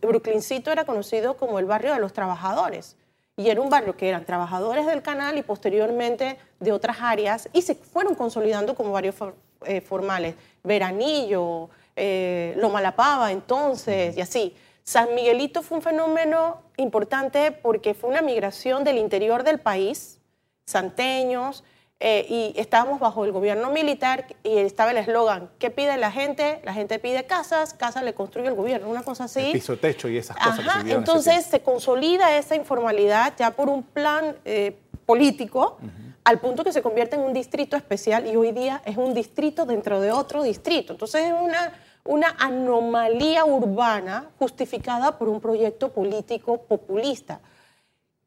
Brooklyncito 0.02 0.70
era 0.70 0.84
conocido 0.84 1.38
como 1.38 1.58
el 1.58 1.64
barrio 1.64 1.94
de 1.94 1.98
los 1.98 2.12
trabajadores 2.12 2.94
y 3.38 3.48
era 3.48 3.62
un 3.62 3.70
barrio 3.70 3.96
que 3.96 4.10
eran 4.10 4.26
trabajadores 4.26 4.84
del 4.84 5.00
canal 5.00 5.38
y 5.38 5.42
posteriormente 5.42 6.36
de 6.58 6.72
otras 6.72 6.98
áreas 7.00 7.48
y 7.54 7.62
se 7.62 7.74
fueron 7.74 8.14
consolidando 8.14 8.74
como 8.74 8.92
barrios 8.92 9.14
eh, 9.64 9.80
formales. 9.80 10.34
Veranillo, 10.62 11.70
eh, 11.96 12.52
Lo 12.58 12.68
Malapava 12.68 13.32
entonces 13.32 14.18
y 14.18 14.20
así. 14.20 14.54
San 14.84 15.14
Miguelito 15.14 15.62
fue 15.62 15.78
un 15.78 15.82
fenómeno 15.82 16.60
importante 16.76 17.50
porque 17.50 17.94
fue 17.94 18.10
una 18.10 18.20
migración 18.20 18.84
del 18.84 18.98
interior 18.98 19.42
del 19.42 19.58
país, 19.58 20.18
santeños, 20.66 21.64
eh, 22.02 22.24
y 22.30 22.58
estábamos 22.58 22.98
bajo 22.98 23.26
el 23.26 23.32
gobierno 23.32 23.70
militar 23.70 24.24
y 24.42 24.56
estaba 24.56 24.92
el 24.92 24.96
eslogan, 24.96 25.50
¿qué 25.58 25.68
pide 25.70 25.98
la 25.98 26.10
gente? 26.10 26.62
La 26.64 26.72
gente 26.72 26.98
pide 26.98 27.24
casas, 27.24 27.74
casas 27.74 28.02
le 28.04 28.14
construye 28.14 28.48
el 28.48 28.54
gobierno, 28.54 28.88
una 28.88 29.02
cosa 29.02 29.24
así. 29.24 29.40
El 29.40 29.52
piso, 29.52 29.76
techo 29.76 30.08
y 30.08 30.16
esas 30.16 30.34
cosas. 30.38 30.60
Ajá, 30.60 30.82
entonces 30.86 31.44
se 31.44 31.60
consolida 31.60 32.38
esa 32.38 32.56
informalidad 32.56 33.34
ya 33.38 33.50
por 33.50 33.68
un 33.68 33.82
plan 33.82 34.34
eh, 34.46 34.78
político. 35.04 35.76
al 36.24 36.38
punto 36.38 36.64
que 36.64 36.72
se 36.72 36.80
convierte 36.80 37.16
en 37.16 37.22
un 37.22 37.34
distrito 37.34 37.76
especial 37.76 38.26
y 38.26 38.34
hoy 38.34 38.52
día 38.52 38.80
es 38.86 38.96
un 38.96 39.12
distrito 39.12 39.66
dentro 39.66 40.00
de 40.00 40.10
otro 40.10 40.42
distrito. 40.42 40.94
Entonces 40.94 41.26
es 41.26 41.32
una, 41.32 41.72
una 42.04 42.34
anomalía 42.38 43.44
urbana 43.44 44.30
justificada 44.38 45.18
por 45.18 45.28
un 45.28 45.38
proyecto 45.40 45.90
político 45.92 46.62
populista. 46.62 47.40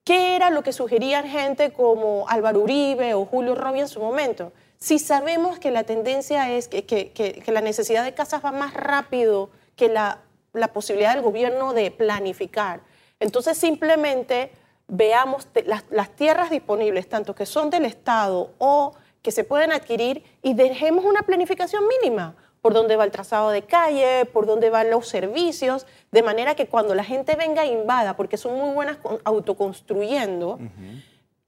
¿Qué 0.04 0.36
era 0.36 0.50
lo 0.50 0.64
que 0.64 0.74
sugerían 0.74 1.26
gente 1.26 1.72
como 1.72 2.28
Álvaro 2.28 2.60
Uribe 2.60 3.14
o 3.14 3.26
Julio 3.26 3.56
Robbie 3.56 3.82
en 3.82 3.88
su 3.88 4.02
momento? 4.02 4.52
Si 4.78 5.00
sabemos 5.00 5.60
que 5.60 5.72
la 5.72 5.86
tendencia 5.86 6.52
es 6.52 6.68
que, 6.68 6.84
que, 6.84 7.42
la 7.48 7.62
necesidad 7.62 8.04
de 8.04 8.14
casas 8.14 8.44
va 8.44 8.52
más 8.52 8.74
rápido 8.74 9.50
que 9.78 9.88
la, 9.88 10.20
la, 10.52 10.74
posibilidad 10.74 11.14
del 11.14 11.24
gobierno 11.24 11.72
de 11.72 11.90
planificar, 11.90 12.82
entonces 13.22 13.58
simplemente 13.58 14.52
veamos 14.90 15.48
las, 15.66 15.86
las 15.90 16.10
tierras 16.10 16.50
disponibles, 16.50 17.08
tanto 17.08 17.34
que 17.34 17.46
son 17.46 17.70
del 17.70 17.86
Estado 17.86 18.52
o 18.58 18.94
que 19.22 19.32
se 19.32 19.46
pueden 19.46 19.72
adquirir, 19.72 20.22
y 20.42 20.54
dejemos 20.54 21.06
una 21.06 21.22
planificación 21.22 21.84
mínima 21.88 22.36
por 22.64 22.74
dónde 22.74 22.96
va 22.96 23.04
el 23.04 23.12
trazado 23.12 23.50
de 23.50 23.64
calle, 23.64 24.24
por 24.24 24.46
dónde 24.46 24.70
van 24.70 24.90
los 24.90 25.10
servicios, 25.10 25.86
de 26.14 26.24
manera 26.24 26.56
que 26.56 26.68
cuando 26.68 26.96
la 26.96 27.04
gente 27.04 27.36
venga 27.36 27.66
e 27.66 27.74
invada, 27.74 28.16
porque 28.16 28.38
son 28.38 28.58
muy 28.58 28.74
buenas 28.74 29.00
autoconstruyendo, 29.26 30.60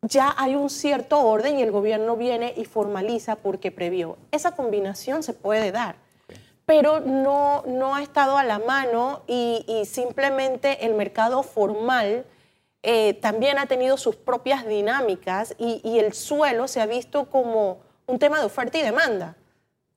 ya 0.02 0.36
hay 0.38 0.56
un 0.56 0.70
cierto 0.70 1.22
orden 1.22 1.58
y 1.58 1.64
el 1.64 1.72
gobierno 1.72 2.18
viene 2.18 2.54
y 2.58 2.66
formaliza 2.66 3.38
porque 3.38 3.72
previó. 3.72 4.18
Esa 4.32 4.58
combinación 4.58 5.24
se 5.24 5.32
puede 5.32 5.72
dar, 5.72 5.96
pero 6.66 7.00
no, 7.00 7.64
no 7.66 7.96
ha 7.96 8.04
estado 8.04 8.38
a 8.38 8.44
la 8.44 8.60
mano 8.60 9.22
y, 9.26 9.64
simplemente 9.86 10.86
el 10.86 10.96
mercado 10.96 11.44
formal 11.44 12.26
eh, 12.84 13.14
también 13.14 13.58
ha 13.58 13.68
tenido 13.68 13.96
sus 13.96 14.18
propias 14.18 14.68
dinámicas 14.68 15.56
y, 15.58 15.80
y 15.82 16.00
el 16.00 16.12
suelo 16.12 16.68
se 16.68 16.82
ha 16.82 16.86
visto 16.86 17.30
como 17.30 17.78
un 18.06 18.20
tema 18.20 18.38
de 18.38 18.46
oferta 18.48 18.78
y 18.78 18.82
demanda 18.82 19.38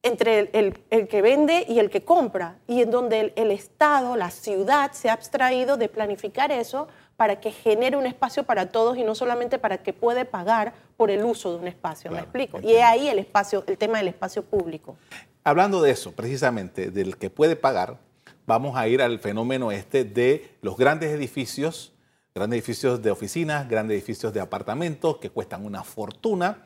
entre 0.08 0.50
el, 0.52 1.08
que 1.08 1.22
vende 1.22 1.64
y 1.68 1.78
el 1.78 1.90
que 1.90 2.04
compra, 2.04 2.56
y 2.66 2.82
en 2.82 2.90
donde 2.90 3.32
el, 3.36 3.50
Estado, 3.50 4.16
la 4.16 4.30
ciudad, 4.30 4.92
se 4.92 5.08
ha 5.08 5.12
abstraído 5.12 5.76
de 5.76 5.88
planificar 5.88 6.50
eso 6.50 6.88
para 7.16 7.40
que 7.40 7.52
genere 7.52 7.96
un 7.96 8.06
espacio 8.06 8.42
para 8.42 8.70
todos 8.70 8.96
y 8.96 9.04
no 9.04 9.14
solamente 9.14 9.58
para 9.58 9.78
que 9.78 9.92
puede 9.92 10.24
pagar 10.24 10.72
por 10.96 11.10
el 11.10 11.24
uso 11.24 11.52
de 11.52 11.58
un 11.58 11.68
espacio, 11.68 12.10
¿me 12.10 12.18
explico? 12.18 12.60
Y 12.60 12.72
es 12.72 12.82
ahí 12.82 13.08
el 13.08 13.18
espacio, 13.18 13.64
el 13.66 13.78
tema 13.78 13.98
del 13.98 14.08
espacio 14.08 14.42
público. 14.42 14.96
Hablando 15.44 15.80
de 15.80 15.90
eso, 15.92 16.12
precisamente, 16.12 16.90
del 16.90 17.16
que 17.16 17.30
puede 17.30 17.56
pagar, 17.56 17.98
vamos 18.46 18.76
a 18.76 18.88
ir 18.88 19.02
al 19.02 19.18
fenómeno 19.18 19.70
este 19.72 20.04
de 20.04 20.56
los 20.62 20.76
grandes 20.76 21.10
edificios, 21.10 21.92
grandes 22.34 22.58
edificios 22.58 23.02
de 23.02 23.10
oficinas, 23.10 23.68
grandes 23.68 23.96
edificios 23.96 24.32
de 24.32 24.40
apartamentos 24.40 25.18
que 25.18 25.30
cuestan 25.30 25.64
una 25.64 25.84
fortuna 25.84 26.64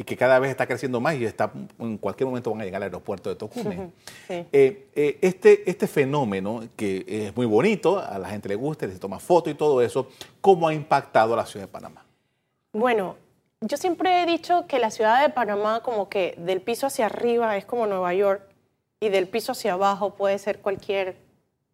y 0.00 0.04
que 0.04 0.16
cada 0.16 0.38
vez 0.38 0.50
está 0.50 0.66
creciendo 0.66 0.98
más 0.98 1.14
y 1.16 1.26
está, 1.26 1.52
en 1.78 1.98
cualquier 1.98 2.26
momento 2.26 2.50
van 2.50 2.62
a 2.62 2.64
llegar 2.64 2.78
al 2.78 2.84
aeropuerto 2.84 3.28
de 3.28 3.36
Tocumen. 3.36 3.92
Eh, 4.30 4.88
eh, 4.94 5.18
este, 5.20 5.68
este 5.70 5.86
fenómeno, 5.86 6.62
que 6.74 7.04
es 7.06 7.36
muy 7.36 7.44
bonito, 7.44 7.98
a 7.98 8.18
la 8.18 8.30
gente 8.30 8.48
le 8.48 8.54
gusta, 8.54 8.88
se 8.88 8.98
toma 8.98 9.18
foto 9.18 9.50
y 9.50 9.54
todo 9.54 9.82
eso, 9.82 10.08
¿cómo 10.40 10.66
ha 10.66 10.72
impactado 10.72 11.34
a 11.34 11.36
la 11.36 11.44
ciudad 11.44 11.66
de 11.66 11.70
Panamá? 11.70 12.02
Bueno, 12.72 13.16
yo 13.60 13.76
siempre 13.76 14.22
he 14.22 14.26
dicho 14.26 14.66
que 14.66 14.78
la 14.78 14.90
ciudad 14.90 15.20
de 15.20 15.28
Panamá 15.28 15.82
como 15.82 16.08
que 16.08 16.34
del 16.38 16.62
piso 16.62 16.86
hacia 16.86 17.04
arriba 17.04 17.58
es 17.58 17.66
como 17.66 17.86
Nueva 17.86 18.14
York 18.14 18.40
y 19.00 19.10
del 19.10 19.28
piso 19.28 19.52
hacia 19.52 19.74
abajo 19.74 20.14
puede 20.14 20.38
ser 20.38 20.60
cualquier 20.60 21.18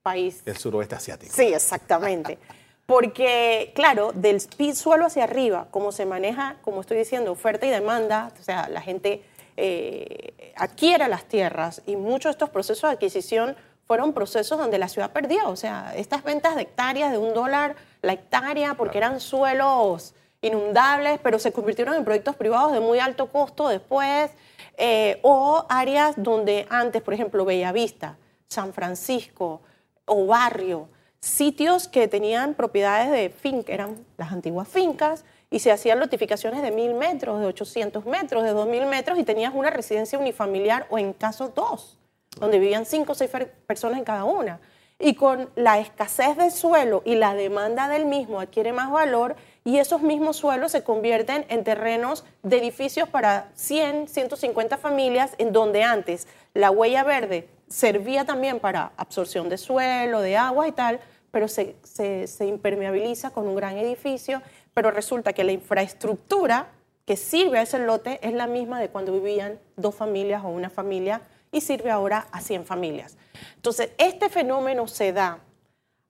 país. 0.02 0.42
El 0.46 0.56
suroeste 0.56 0.96
asiático. 0.96 1.32
Sí, 1.32 1.54
exactamente. 1.54 2.40
Porque, 2.86 3.72
claro, 3.74 4.12
del 4.14 4.40
suelo 4.74 5.06
hacia 5.06 5.24
arriba, 5.24 5.66
como 5.72 5.90
se 5.90 6.06
maneja, 6.06 6.56
como 6.62 6.80
estoy 6.80 6.98
diciendo, 6.98 7.32
oferta 7.32 7.66
y 7.66 7.70
demanda, 7.70 8.32
o 8.38 8.42
sea, 8.42 8.68
la 8.68 8.80
gente 8.80 9.24
eh, 9.56 10.52
adquiere 10.56 11.08
las 11.08 11.24
tierras 11.24 11.82
y 11.86 11.96
muchos 11.96 12.24
de 12.24 12.30
estos 12.30 12.50
procesos 12.50 12.88
de 12.88 12.94
adquisición 12.94 13.56
fueron 13.86 14.12
procesos 14.12 14.58
donde 14.58 14.78
la 14.78 14.88
ciudad 14.88 15.10
perdió. 15.10 15.48
O 15.48 15.56
sea, 15.56 15.94
estas 15.96 16.22
ventas 16.22 16.54
de 16.54 16.62
hectáreas 16.62 17.10
de 17.10 17.18
un 17.18 17.34
dólar 17.34 17.76
la 18.02 18.12
hectárea, 18.12 18.74
porque 18.74 18.98
eran 18.98 19.20
suelos 19.20 20.14
inundables, 20.40 21.18
pero 21.22 21.38
se 21.38 21.52
convirtieron 21.52 21.94
en 21.94 22.04
proyectos 22.04 22.36
privados 22.36 22.72
de 22.72 22.80
muy 22.80 22.98
alto 22.98 23.26
costo 23.30 23.68
después, 23.68 24.30
eh, 24.76 25.18
o 25.22 25.64
áreas 25.68 26.14
donde 26.16 26.66
antes, 26.68 27.02
por 27.02 27.14
ejemplo, 27.14 27.44
Bellavista, 27.44 28.16
San 28.48 28.72
Francisco 28.72 29.62
o 30.04 30.26
Barrio, 30.26 30.88
sitios 31.26 31.88
que 31.88 32.06
tenían 32.06 32.54
propiedades 32.54 33.10
de 33.10 33.30
finca, 33.30 33.72
eran 33.72 33.96
las 34.16 34.32
antiguas 34.32 34.68
fincas, 34.68 35.24
y 35.50 35.58
se 35.58 35.72
hacían 35.72 35.98
notificaciones 35.98 36.62
de 36.62 36.70
mil 36.70 36.94
metros, 36.94 37.40
de 37.40 37.46
800 37.46 38.04
metros, 38.06 38.44
de 38.44 38.50
2000 38.50 38.86
metros, 38.86 39.18
y 39.18 39.24
tenías 39.24 39.52
una 39.54 39.70
residencia 39.70 40.18
unifamiliar 40.18 40.86
o 40.88 40.98
en 40.98 41.12
caso 41.12 41.48
dos, 41.48 41.98
donde 42.38 42.58
vivían 42.58 42.86
cinco 42.86 43.12
o 43.12 43.14
seis 43.14 43.30
personas 43.66 43.98
en 43.98 44.04
cada 44.04 44.24
una. 44.24 44.60
Y 44.98 45.14
con 45.14 45.50
la 45.56 45.78
escasez 45.78 46.36
del 46.36 46.50
suelo 46.50 47.02
y 47.04 47.16
la 47.16 47.34
demanda 47.34 47.88
del 47.88 48.06
mismo 48.06 48.40
adquiere 48.40 48.72
más 48.72 48.90
valor 48.90 49.36
y 49.62 49.78
esos 49.78 50.00
mismos 50.00 50.36
suelos 50.36 50.72
se 50.72 50.84
convierten 50.84 51.44
en 51.48 51.64
terrenos 51.64 52.24
de 52.42 52.58
edificios 52.58 53.08
para 53.08 53.50
100, 53.56 54.08
150 54.08 54.78
familias, 54.78 55.32
en 55.38 55.52
donde 55.52 55.82
antes 55.82 56.28
la 56.54 56.70
huella 56.70 57.04
verde 57.04 57.48
servía 57.68 58.24
también 58.24 58.58
para 58.60 58.92
absorción 58.96 59.48
de 59.48 59.58
suelo, 59.58 60.20
de 60.20 60.36
agua 60.36 60.68
y 60.68 60.72
tal, 60.72 61.00
pero 61.36 61.48
se, 61.48 61.76
se, 61.84 62.46
impermeabiliza 62.46 63.28
con 63.28 63.46
un 63.46 63.56
gran 63.56 63.76
edificio, 63.76 64.40
pero 64.72 64.90
resulta 64.90 65.34
que 65.34 65.44
la 65.44 65.52
infraestructura 65.52 66.68
que 67.04 67.18
sirve 67.18 67.58
a 67.58 67.62
ese 67.62 67.78
lote 67.78 68.18
es 68.26 68.32
la 68.32 68.46
misma 68.46 68.80
de 68.80 68.88
cuando 68.88 69.12
vivían 69.12 69.58
dos 69.76 69.94
familias 69.94 70.42
o 70.46 70.48
una 70.48 70.70
familia 70.70 71.20
y 71.52 71.60
sirve 71.60 71.90
ahora 71.90 72.26
a 72.32 72.40
100 72.40 72.64
familias. 72.64 73.18
Entonces, 73.54 73.90
este 73.98 74.30
fenómeno 74.30 74.88
se 74.88 75.12
da 75.12 75.40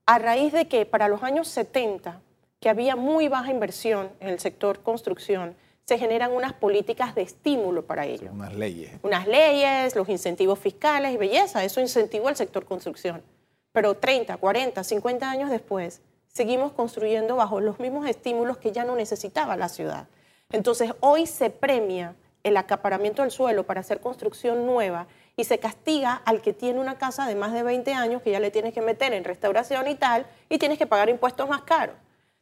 a 0.06 0.18
raíz 0.20 0.52
de 0.52 0.68
que 0.68 0.86
para 0.86 1.08
los 1.08 1.24
años 1.24 1.48
70, 1.48 2.20
que 2.60 2.68
había 2.68 2.94
muy 2.94 3.26
baja 3.26 3.50
inversión 3.50 4.10
en 4.20 4.28
el 4.28 4.38
sector 4.38 4.78
construcción, 4.84 5.56
se 5.86 5.98
generan 5.98 6.30
unas 6.30 6.52
políticas 6.52 7.16
de 7.16 7.22
estímulo 7.22 7.84
para 7.84 8.06
ello. 8.06 8.30
unas 8.30 8.54
leyes. 8.54 8.92
Unas 9.02 9.26
leyes, 9.26 9.96
los 9.96 10.08
incentivos 10.08 10.60
fiscales 10.60 11.12
y 11.12 11.16
belleza, 11.16 11.64
eso 11.64 11.80
incentivó 11.80 12.28
el 12.28 12.36
sector 12.36 12.64
construcción. 12.64 13.24
Pero 13.76 13.94
30, 13.94 14.38
40, 14.38 14.82
50 14.82 15.30
años 15.30 15.50
después, 15.50 16.00
seguimos 16.28 16.72
construyendo 16.72 17.36
bajo 17.36 17.60
los 17.60 17.78
mismos 17.78 18.08
estímulos 18.08 18.56
que 18.56 18.72
ya 18.72 18.84
no 18.84 18.96
necesitaba 18.96 19.54
la 19.54 19.68
ciudad. 19.68 20.08
Entonces, 20.50 20.94
hoy 21.00 21.26
se 21.26 21.50
premia 21.50 22.14
el 22.42 22.56
acaparamiento 22.56 23.20
del 23.20 23.30
suelo 23.30 23.66
para 23.66 23.80
hacer 23.80 24.00
construcción 24.00 24.64
nueva 24.64 25.08
y 25.36 25.44
se 25.44 25.58
castiga 25.58 26.22
al 26.24 26.40
que 26.40 26.54
tiene 26.54 26.80
una 26.80 26.96
casa 26.96 27.26
de 27.26 27.34
más 27.34 27.52
de 27.52 27.64
20 27.64 27.92
años 27.92 28.22
que 28.22 28.30
ya 28.30 28.40
le 28.40 28.50
tienes 28.50 28.72
que 28.72 28.80
meter 28.80 29.12
en 29.12 29.24
restauración 29.24 29.86
y 29.88 29.94
tal 29.94 30.24
y 30.48 30.56
tienes 30.56 30.78
que 30.78 30.86
pagar 30.86 31.10
impuestos 31.10 31.46
más 31.46 31.60
caros. 31.60 31.96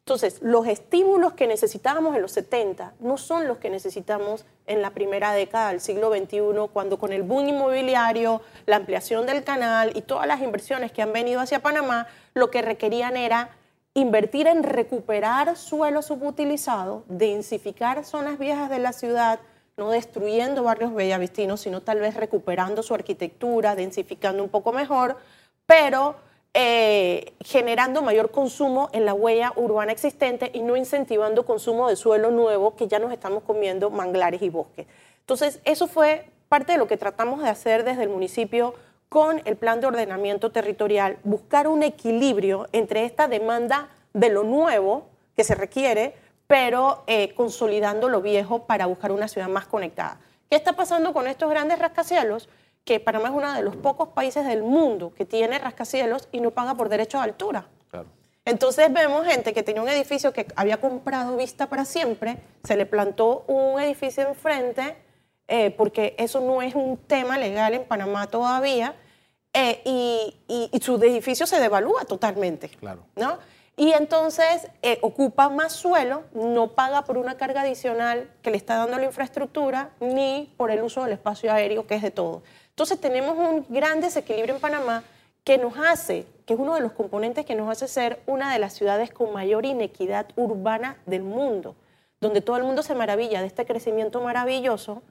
Entonces, 0.07 0.43
los 0.43 0.67
estímulos 0.67 1.33
que 1.33 1.47
necesitábamos 1.47 2.15
en 2.15 2.21
los 2.21 2.33
70 2.33 2.93
no 3.01 3.17
son 3.17 3.49
los 3.49 3.57
que 3.57 3.71
necesitamos 3.71 4.45
en 4.67 4.83
la 4.83 4.91
primera 4.91 5.33
década 5.33 5.71
del 5.71 5.81
siglo 5.81 6.15
XXI, 6.15 6.69
cuando 6.75 6.99
con 6.99 7.15
el 7.15 7.23
boom 7.23 7.49
inmobiliario, 7.49 8.43
la 8.67 8.77
ampliación 8.77 9.25
del 9.25 9.45
canal 9.45 9.93
y 9.97 10.03
todas 10.03 10.27
las 10.27 10.43
inversiones 10.43 10.93
que 10.93 11.01
han 11.01 11.15
venido 11.15 11.41
hacia 11.41 11.63
Panamá, 11.63 12.07
lo 12.35 12.51
que 12.51 12.61
requerían 12.61 13.17
era 13.17 13.57
invertir 13.95 14.47
en 14.47 14.63
recuperar 14.63 15.57
suelo 15.57 16.03
subutilizado, 16.03 17.05
densificar 17.09 18.05
zonas 18.05 18.39
viejas 18.39 18.69
de 18.69 18.81
la 18.81 18.93
ciudad, 18.93 19.41
no 19.79 19.89
destruyendo 19.89 20.65
barrios 20.65 20.93
bellavistinos, 20.93 21.63
sino 21.63 21.81
tal 21.81 22.01
vez 22.01 22.15
recuperando 22.15 22.83
su 22.83 22.93
arquitectura, 22.93 23.75
densificando 23.75 24.43
un 24.43 24.51
poco 24.51 24.71
mejor, 24.71 25.17
pero 25.65 26.17
eh, 26.57 27.35
generando 27.41 28.01
mayor 28.01 28.31
consumo 28.31 28.89
en 28.93 29.05
la 29.05 29.13
huella 29.13 29.53
urbana 29.57 29.91
existente 29.91 30.53
y 30.55 30.63
no 30.63 30.77
incentivando 30.77 31.45
consumo 31.45 31.89
de 31.89 31.97
suelo 31.97 32.31
nuevo 32.31 32.77
que 32.77 32.87
ya 32.87 33.01
nos 33.01 33.13
estamos 33.13 33.43
comiendo 33.43 33.91
manglares 33.91 34.41
y 34.41 34.51
bosques. 34.51 34.87
Entonces, 35.19 35.61
eso 35.65 35.89
fue 35.89 36.27
parte 36.49 36.73
de 36.73 36.79
lo 36.79 36.87
que 36.87 36.97
tratamos 36.97 37.43
de 37.43 37.49
hacer 37.49 37.83
desde 37.83 38.05
el 38.05 38.09
municipio 38.09 38.75
con 39.09 39.43
el 39.45 39.57
plan 39.57 39.81
de 39.81 39.89
ordenamiento 39.89 40.53
territorial, 40.53 41.19
buscar 41.25 41.67
un 41.67 41.83
equilibrio 41.83 42.69
entre 42.73 43.05
esta 43.05 43.27
demanda 43.27 43.89
de 44.13 44.29
lo 44.29 44.45
nuevo 44.45 45.07
que 45.37 45.43
se 45.43 45.57
requiere, 45.57 46.15
pero 46.47 47.03
eh, 47.09 47.35
consolidando 47.35 48.09
lo 48.09 48.23
viejo 48.23 48.65
para 48.67 48.87
buscar 48.87 49.11
una 49.11 49.27
ciudad 49.27 49.49
más 49.49 49.67
conectada. 49.67 50.21
¿Qué 50.49 50.57
está 50.57 50.75
pasando 50.75 51.13
con 51.13 51.27
estos 51.27 51.51
grandes 51.51 51.81
rascacielos? 51.81 52.49
Que 52.85 53.01
Panamá 53.01 53.29
es 53.29 53.35
uno 53.35 53.53
de 53.53 53.63
los 53.63 53.77
pocos 53.77 54.09
países 54.09 54.47
del 54.47 54.63
mundo 54.63 55.13
que 55.15 55.25
tiene 55.25 55.59
rascacielos 55.59 56.29
y 56.33 56.41
no 56.41 56.51
paga 56.51 56.75
por 56.75 56.89
derecho 56.89 57.19
de 57.19 57.25
altura. 57.25 57.67
Entonces 58.47 58.93
vemos 58.93 59.27
gente 59.27 59.55
que 59.55 59.63
tenía 59.63 59.81
un 59.81 59.89
edificio 59.89 60.35
que 60.35 60.47
había 60.55 60.79
comprado 60.79 61.35
vista 61.37 61.67
para 61.71 61.87
siempre, 61.87 62.37
se 62.63 62.77
le 62.77 62.85
plantó 62.85 63.45
un 63.47 63.81
edificio 63.81 64.29
enfrente, 64.29 64.97
eh, 65.49 65.71
porque 65.71 66.15
eso 66.19 66.41
no 66.41 66.61
es 66.61 66.75
un 66.75 66.99
tema 66.99 67.39
legal 67.39 67.73
en 67.73 67.85
Panamá 67.85 68.27
todavía, 68.27 68.95
eh, 69.55 69.81
y, 69.85 70.35
y, 70.73 70.81
su 70.81 70.97
edificio 70.97 71.47
se 71.47 71.59
devalúa 71.59 72.05
totalmente. 72.05 72.69
Claro. 72.69 73.05
¿no? 73.17 73.39
Y 73.77 73.93
entonces 73.93 74.69
eh, 74.83 74.99
ocupa 75.01 75.49
más 75.49 75.73
suelo, 75.73 76.23
no 76.33 76.69
paga 76.73 77.05
por 77.05 77.19
una 77.19 77.37
carga 77.37 77.63
adicional 77.63 78.31
que 78.43 78.51
le 78.51 78.57
está 78.57 78.77
dando 78.77 78.99
la 78.99 79.05
infraestructura, 79.05 79.91
ni 80.01 80.53
por 80.57 80.71
el 80.71 80.83
uso 80.83 81.03
del 81.03 81.15
espacio 81.15 81.53
aéreo, 81.53 81.87
que 81.87 81.97
es 81.97 82.03
de 82.03 82.13
todo. 82.13 82.43
Entonces 82.75 83.01
tenemos 83.01 83.39
un 83.39 83.65
gran 83.69 84.01
desequilibrio 84.01 84.57
en 84.57 84.61
Panamá 84.61 85.05
que 85.45 85.59
nos 85.59 85.79
hace, 85.79 86.27
que 86.45 86.55
es 86.55 86.61
uno 86.61 86.75
de 86.75 86.81
los 86.81 86.91
componentes 86.91 87.47
que 87.47 87.55
nos 87.55 87.71
hace 87.71 87.87
ser 87.87 88.21
una 88.27 88.53
de 88.53 88.59
las 88.59 88.73
ciudades 88.73 89.13
con 89.13 89.33
mayor 89.33 89.65
inequidad 89.65 90.27
urbana 90.35 90.97
del 91.07 91.23
mundo, 91.23 91.77
donde 92.21 92.41
todo 92.41 92.57
el 92.57 92.65
mundo 92.65 92.83
se 92.83 92.97
maravilla 92.97 93.41
de 93.41 93.47
este 93.47 93.65
crecimiento 93.65 94.21
maravilloso, 94.21 95.03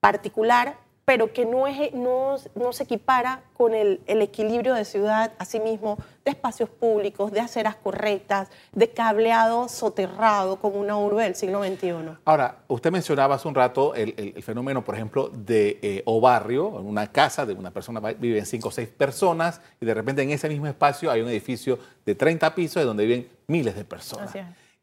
particular 0.00 0.76
pero 1.08 1.32
que 1.32 1.46
no, 1.46 1.66
es, 1.66 1.94
no, 1.94 2.36
no 2.54 2.72
se 2.74 2.82
equipara 2.82 3.40
con 3.56 3.72
el, 3.72 4.02
el, 4.06 4.20
equilibrio 4.20 4.74
de 4.74 4.84
ciudad, 4.84 5.32
asimismo, 5.38 5.96
de 6.22 6.32
espacios 6.32 6.68
públicos, 6.68 7.32
de 7.32 7.40
aceras 7.40 7.76
correctas, 7.76 8.50
de 8.74 8.90
cableado 8.90 9.70
soterrado 9.70 10.56
como 10.56 10.78
una 10.78 10.98
urbe 10.98 11.22
del 11.22 11.34
siglo 11.34 11.64
XXI. 11.64 12.18
Ahora, 12.26 12.58
usted 12.68 12.92
mencionaba 12.92 13.36
hace 13.36 13.48
un 13.48 13.54
rato 13.54 13.94
el, 13.94 14.34
el, 14.36 14.42
fenómeno, 14.42 14.84
por 14.84 14.96
ejemplo, 14.96 15.30
de 15.30 15.78
eh, 15.80 16.02
o 16.04 16.20
barrio, 16.20 16.78
en 16.78 16.84
una 16.84 17.10
casa 17.10 17.46
de 17.46 17.54
una 17.54 17.70
persona, 17.70 18.00
viven 18.00 18.44
cinco 18.44 18.68
o 18.68 18.70
seis 18.70 18.90
personas, 18.90 19.62
y 19.80 19.86
de 19.86 19.94
repente 19.94 20.20
en 20.20 20.28
ese 20.28 20.46
mismo 20.46 20.66
espacio 20.66 21.10
hay 21.10 21.22
un 21.22 21.30
edificio 21.30 21.78
de 22.04 22.14
30 22.16 22.54
pisos 22.54 22.82
de 22.82 22.84
donde 22.84 23.06
viven 23.06 23.30
miles 23.46 23.74
de 23.74 23.86
personas. 23.86 24.34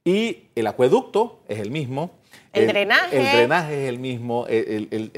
Y 0.03 0.47
el 0.55 0.65
acueducto 0.65 1.41
es 1.47 1.59
el 1.59 1.69
mismo, 1.69 2.11
el, 2.53 2.67
drenaje. 2.67 3.17
El 3.17 3.37
drenaje 3.37 3.83
es 3.83 3.89
el 3.89 3.99
mismo. 3.99 4.45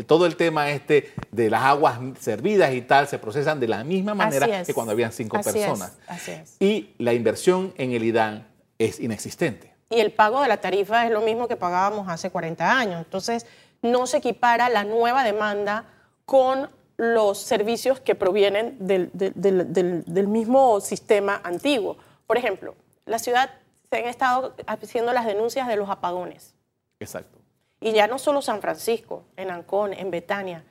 todo 0.06 0.26
el 0.26 0.36
tema 0.36 0.72
este 0.72 1.12
de 1.32 1.50
las 1.50 1.64
aguas 1.64 2.00
servidas 2.20 2.74
y 2.74 2.82
tal 2.82 3.08
se 3.08 3.20
procesan 3.20 3.60
de 3.60 3.68
la 3.68 3.84
misma 3.84 4.14
manera 4.14 4.64
que 4.64 4.74
cuando 4.74 4.92
habían 4.92 5.12
cinco 5.12 5.40
personas. 5.42 5.94
así 6.08 6.32
es. 6.32 6.56
Y 6.60 6.94
la 6.98 7.14
inversión 7.14 7.74
en 7.78 7.92
el 7.92 8.04
IDAN 8.04 8.48
es 8.78 9.00
inexistente. 9.00 9.74
Y 9.90 10.00
el 10.00 10.12
pago 10.12 10.42
de 10.42 10.48
la 10.48 10.58
tarifa 10.58 11.06
es 11.06 11.12
lo 11.12 11.22
mismo 11.22 11.48
que 11.48 11.56
pagábamos 11.56 12.10
hace 12.10 12.30
40 12.30 12.78
años. 12.78 13.00
Entonces, 13.00 13.46
no 13.82 14.06
se 14.08 14.18
equipara 14.18 14.70
la 14.70 14.84
nueva 14.84 15.24
demanda 15.24 15.86
con 16.26 16.70
los 16.98 17.38
servicios 17.40 18.00
que 18.00 18.16
provienen 18.16 18.76
del, 18.80 19.12
del 19.14 20.28
mismo 20.28 20.82
sistema 20.82 21.40
antiguo. 21.44 21.98
Por 22.26 22.38
ejemplo, 22.38 22.76
la 23.06 23.20
ciudad 23.20 23.52
se 23.90 23.98
han 23.98 24.06
estado 24.06 24.56
haciendo 24.66 25.14
las 25.14 25.26
denuncias 25.26 25.68
de 25.68 25.76
los 25.76 25.90
apagones. 25.90 26.54
Exacto. 27.00 27.40
Y 27.80 27.92
ya 27.92 28.08
no 28.08 28.18
solo 28.18 28.42
San 28.42 28.62
Francisco, 28.62 29.26
en 29.36 29.52
Ancón, 29.52 29.94
en 29.94 30.10
Betania. 30.10 30.64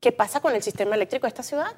¿Qué 0.00 0.12
pasa 0.12 0.40
con 0.40 0.54
el 0.54 0.62
sistema 0.62 0.94
eléctrico 0.94 1.26
de 1.26 1.28
esta 1.28 1.42
ciudad? 1.42 1.74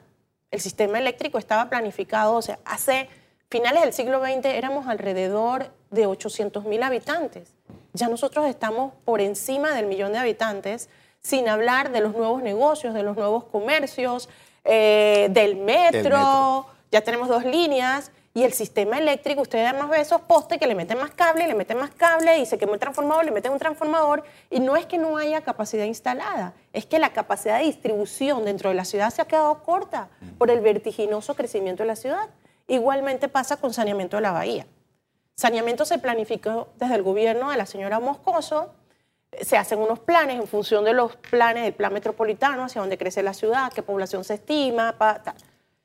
El 0.51 0.61
sistema 0.61 0.99
eléctrico 0.99 1.39
estaba 1.39 1.69
planificado, 1.69 2.35
o 2.35 2.43
sea, 2.43 2.59
hace 2.65 3.09
finales 3.51 3.83
del 3.83 3.93
siglo 3.93 4.21
XX 4.21 4.47
éramos 4.47 4.87
alrededor 4.87 5.73
de 5.91 6.07
800 6.07 6.65
mil 6.65 6.83
habitantes. 6.83 7.55
Ya 7.93 8.09
nosotros 8.09 8.47
estamos 8.47 8.93
por 9.05 9.21
encima 9.21 9.75
del 9.75 9.87
millón 9.87 10.13
de 10.13 10.19
habitantes, 10.19 10.89
sin 11.21 11.49
hablar 11.49 11.91
de 11.91 12.01
los 12.01 12.15
nuevos 12.15 12.43
negocios, 12.43 12.95
de 12.95 13.03
los 13.03 13.17
nuevos 13.17 13.45
comercios, 13.45 14.29
eh, 14.65 15.29
del 15.31 15.57
metro. 15.57 16.67
Ya 16.91 17.01
tenemos 17.01 17.29
dos 17.29 17.45
líneas 17.45 18.13
y 18.39 18.45
el 18.45 18.53
sistema 18.53 18.99
eléctrico, 18.99 19.43
ustedes 19.43 19.69
además 19.69 19.91
ve 19.91 20.01
esos 20.01 20.21
postes 20.21 20.59
que 20.59 20.69
le 20.69 20.77
meten 20.77 20.97
más 20.97 21.11
cable, 21.11 21.49
le 21.49 21.57
meten 21.57 21.77
más 21.77 21.91
cable 21.91 22.39
y 22.39 22.47
se 22.47 22.57
quemó 22.57 22.75
el 22.75 22.79
transformador, 22.79 23.25
le 23.25 23.33
meten 23.33 23.51
un 23.51 23.59
transformador. 23.59 24.23
Y 24.49 24.61
no 24.61 24.77
es 24.77 24.87
que 24.87 24.97
no 24.97 25.17
haya 25.17 25.41
capacidad 25.41 25.85
instalada, 25.85 26.55
es 26.73 26.87
que 26.87 27.01
la 27.01 27.13
capacidad 27.13 27.59
de 27.59 27.65
distribución 27.65 28.45
dentro 28.45 28.69
de 28.71 28.77
la 28.77 28.85
ciudad 28.85 29.11
se 29.11 29.23
ha 29.23 29.25
quedado 29.25 29.65
corta 29.65 30.09
por 30.39 30.53
el 30.53 30.61
vertiginoso 30.61 31.35
crecimiento 31.35 31.83
de 31.83 31.89
la 31.89 31.97
ciudad. 31.97 32.29
Igualmente 32.69 33.27
pasa 33.27 33.57
con 33.57 33.75
saneamiento 33.75 34.19
de 34.19 34.23
la 34.23 34.31
bahía. 34.31 34.69
Saneamiento 35.35 35.85
se 35.85 35.99
planificó 35.99 36.69
desde 36.77 36.95
el 36.95 37.03
gobierno 37.03 37.51
de 37.51 37.57
la 37.57 37.67
señora 37.67 37.99
Moscoso, 37.99 38.71
se 39.43 39.57
hacen 39.57 39.81
unos 39.81 39.99
planes 39.99 40.39
en 40.39 40.47
función 40.47 40.85
de 40.85 40.93
los 40.93 41.17
planes 41.17 41.65
del 41.65 41.75
plan 41.75 41.93
metropolitano, 41.93 42.63
hacia 42.63 42.83
dónde 42.83 42.99
crece 42.99 43.21
la 43.25 43.35
ciudad, 43.35 43.73
qué 43.73 43.83
población 43.83 44.23
se 44.23 44.35
estima. 44.35 44.95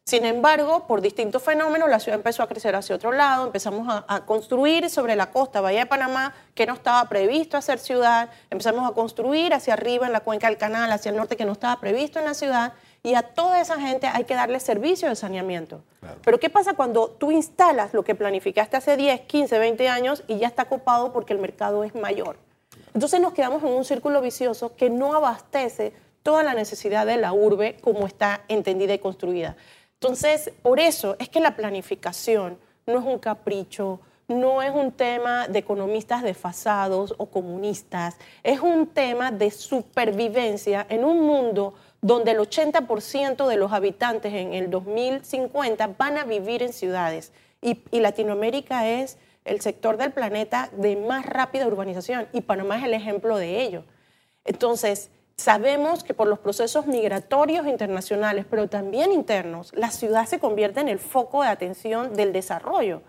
Sin 0.05 0.25
embargo, 0.25 0.85
por 0.85 0.99
distintos 0.99 1.41
fenómenos, 1.43 1.89
la 1.89 1.97
ciudad 1.97 2.19
empezó 2.19 2.43
a 2.43 2.47
crecer 2.47 2.75
hacia 2.75 2.93
otro 2.93 3.13
lado, 3.13 3.45
empezamos 3.45 3.87
a, 4.05 4.25
construir 4.25 4.89
sobre 4.89 5.15
la 5.15 5.31
costa 5.31 5.61
Bahía 5.61 5.79
de 5.79 5.85
Panamá, 5.85 6.33
que 6.55 6.65
no 6.65 6.73
estaba 6.73 7.07
previsto 7.07 7.55
hacer 7.55 7.79
ciudad, 7.79 8.29
empezamos 8.49 8.89
a 8.89 8.93
construir 8.93 9.53
hacia 9.53 9.75
arriba 9.75 10.05
en 10.05 10.11
la 10.11 10.19
cuenca 10.19 10.47
del 10.47 10.57
canal, 10.57 10.91
hacia 10.91 11.11
el 11.11 11.15
norte, 11.15 11.37
que 11.37 11.45
no 11.45 11.53
estaba 11.53 11.79
previsto 11.79 12.19
en 12.19 12.25
la 12.25 12.33
ciudad, 12.33 12.73
y 13.01 13.13
a 13.13 13.21
toda 13.21 13.61
esa 13.61 13.79
gente 13.79 14.07
hay 14.07 14.25
que 14.25 14.35
darle 14.35 14.59
servicio 14.59 15.07
de 15.07 15.15
saneamiento. 15.15 15.81
Pero 16.25 16.37
¿qué 16.37 16.49
pasa 16.49 16.73
cuando 16.73 17.07
tú 17.07 17.31
instalas 17.31 17.93
lo 17.93 18.03
que 18.03 18.13
planificaste 18.13 18.75
hace 18.75 18.97
10, 18.97 19.21
15, 19.21 19.57
20 19.57 19.87
años 19.87 20.23
y 20.27 20.37
ya 20.37 20.47
está 20.47 20.65
copado 20.65 21.13
porque 21.13 21.31
el 21.31 21.39
mercado 21.39 21.85
es 21.85 21.95
mayor? 21.95 22.35
Entonces 22.93 23.21
nos 23.21 23.33
quedamos 23.33 23.63
en 23.63 23.69
un 23.69 23.85
círculo 23.85 24.19
vicioso 24.19 24.75
que 24.75 24.89
no 24.89 25.15
abastece 25.15 25.93
toda 26.23 26.43
la 26.43 26.53
necesidad 26.53 27.05
de 27.05 27.17
la 27.17 27.33
urbe 27.33 27.77
como 27.81 28.05
está 28.05 28.41
entendida 28.47 28.93
y 28.93 28.99
construida. 28.99 29.55
Entonces, 30.03 30.51
por 30.61 30.81
eso 30.81 31.15
es 31.17 31.29
que 31.29 31.39
la 31.39 31.55
planificación 31.55 32.57
no 32.85 32.99
es 32.99 33.05
un 33.05 33.19
capricho, 33.19 34.01
no 34.27 34.61
es 34.61 34.69
un 34.69 34.91
tema 34.91 35.47
de 35.47 35.59
economistas 35.59 36.23
desfasados 36.23 37.15
o 37.17 37.27
comunistas, 37.27 38.17
es 38.43 38.59
un 38.59 38.87
tema 38.87 39.31
de 39.31 39.49
supervivencia 39.49 40.85
en 40.89 41.05
un 41.05 41.21
mundo 41.21 41.75
donde 42.01 42.31
el 42.31 42.39
80% 42.39 43.47
de 43.47 43.55
los 43.55 43.71
habitantes 43.71 44.33
en 44.33 44.53
el 44.53 44.69
2050 44.69 45.87
van 45.97 46.17
a 46.17 46.25
vivir 46.25 46.63
en 46.63 46.73
ciudades. 46.73 47.31
Y, 47.61 47.79
y, 47.89 48.01
Latinoamérica 48.01 48.85
es 48.89 49.17
el 49.45 49.61
sector 49.61 49.95
del 49.95 50.11
planeta 50.11 50.69
de 50.73 50.97
más 50.97 51.25
rápida 51.25 51.65
urbanización 51.65 52.27
y 52.33 52.41
Panamá 52.41 52.77
es 52.77 52.83
el 52.83 52.93
ejemplo 52.93 53.37
de 53.37 53.61
ello. 53.61 53.85
Entonces, 54.43 55.11
Sabemos 55.35 56.03
que 56.03 56.13
por 56.13 56.27
los 56.27 56.39
procesos 56.39 56.85
migratorios 56.85 57.67
internacionales, 57.67 58.45
pero 58.49 58.69
también 58.69 59.11
internos, 59.11 59.71
la 59.73 59.89
ciudad 59.89 60.25
se 60.25 60.39
convierte 60.39 60.79
en 60.79 60.89
el 60.89 60.99
foco 60.99 61.41
de 61.41 61.49
atención 61.49 62.15
del 62.15 62.33
desarrollo. 62.33 63.01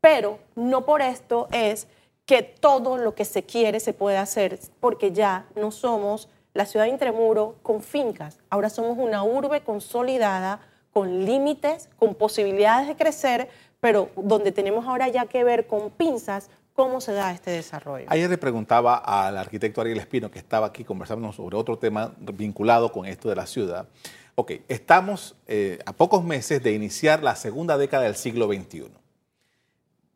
Pero 0.00 0.38
no 0.54 0.84
por 0.84 1.02
esto 1.02 1.48
es 1.52 1.86
que 2.26 2.42
todo 2.42 2.98
lo 2.98 3.14
que 3.14 3.24
se 3.24 3.44
quiere 3.44 3.80
se 3.80 3.94
puede 3.94 4.18
hacer, 4.18 4.58
porque 4.80 5.12
ya 5.12 5.46
no 5.54 5.70
somos 5.70 6.28
la 6.52 6.66
ciudad 6.66 6.86
de 6.86 6.90
Intremuro 6.90 7.56
con 7.62 7.82
fincas, 7.82 8.38
ahora 8.50 8.68
somos 8.68 8.98
una 8.98 9.22
urbe 9.22 9.62
consolidada, 9.62 10.60
con 10.92 11.24
límites, 11.24 11.88
con 11.96 12.14
posibilidades 12.14 12.88
de 12.88 12.96
crecer, 12.96 13.48
pero 13.80 14.10
donde 14.16 14.50
tenemos 14.50 14.86
ahora 14.86 15.08
ya 15.08 15.26
que 15.26 15.44
ver 15.44 15.66
con 15.66 15.90
pinzas 15.90 16.50
¿Cómo 16.78 17.00
se 17.00 17.10
da 17.12 17.32
este 17.32 17.50
desarrollo? 17.50 18.06
Ayer 18.08 18.30
le 18.30 18.38
preguntaba 18.38 18.98
al 18.98 19.36
arquitecto 19.36 19.80
Ariel 19.80 19.98
Espino, 19.98 20.30
que 20.30 20.38
estaba 20.38 20.68
aquí 20.68 20.84
conversando 20.84 21.32
sobre 21.32 21.56
otro 21.56 21.76
tema 21.76 22.14
vinculado 22.20 22.92
con 22.92 23.04
esto 23.04 23.28
de 23.28 23.34
la 23.34 23.46
ciudad. 23.46 23.88
Ok, 24.36 24.52
estamos 24.68 25.34
eh, 25.48 25.80
a 25.86 25.92
pocos 25.92 26.22
meses 26.22 26.62
de 26.62 26.70
iniciar 26.70 27.20
la 27.24 27.34
segunda 27.34 27.76
década 27.76 28.04
del 28.04 28.14
siglo 28.14 28.46
XXI. 28.46 28.92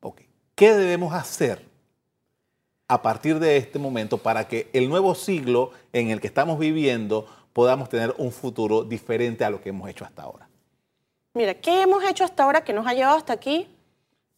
Ok, 0.03 0.21
¿qué 0.55 0.73
debemos 0.73 1.13
hacer 1.15 1.67
a 2.87 3.03
partir 3.03 3.41
de 3.41 3.57
este 3.57 3.81
momento 3.81 4.19
para 4.19 4.47
que 4.47 4.71
el 4.73 4.89
nuevo 4.89 5.17
siglo 5.17 5.73
en 5.93 6.11
el 6.11 6.21
que 6.21 6.29
estamos 6.29 6.61
viviendo 6.61 7.27
podamos 7.53 7.89
tener 7.89 8.15
un 8.19 8.31
futuro 8.31 8.85
diferente 8.85 9.45
a 9.45 9.51
lo 9.51 9.61
que 9.61 9.71
hemos 9.71 9.91
hecho 9.91 10.05
hasta 10.05 10.23
ahora? 10.23 10.49
Mira, 11.35 11.55
¿qué 11.55 11.83
hemos 11.83 12.05
hecho 12.05 12.23
hasta 12.23 12.45
ahora 12.45 12.63
que 12.63 12.73
nos 12.73 12.87
ha 12.87 12.95
llevado 12.95 13.17
hasta 13.17 13.33
aquí? 13.33 13.67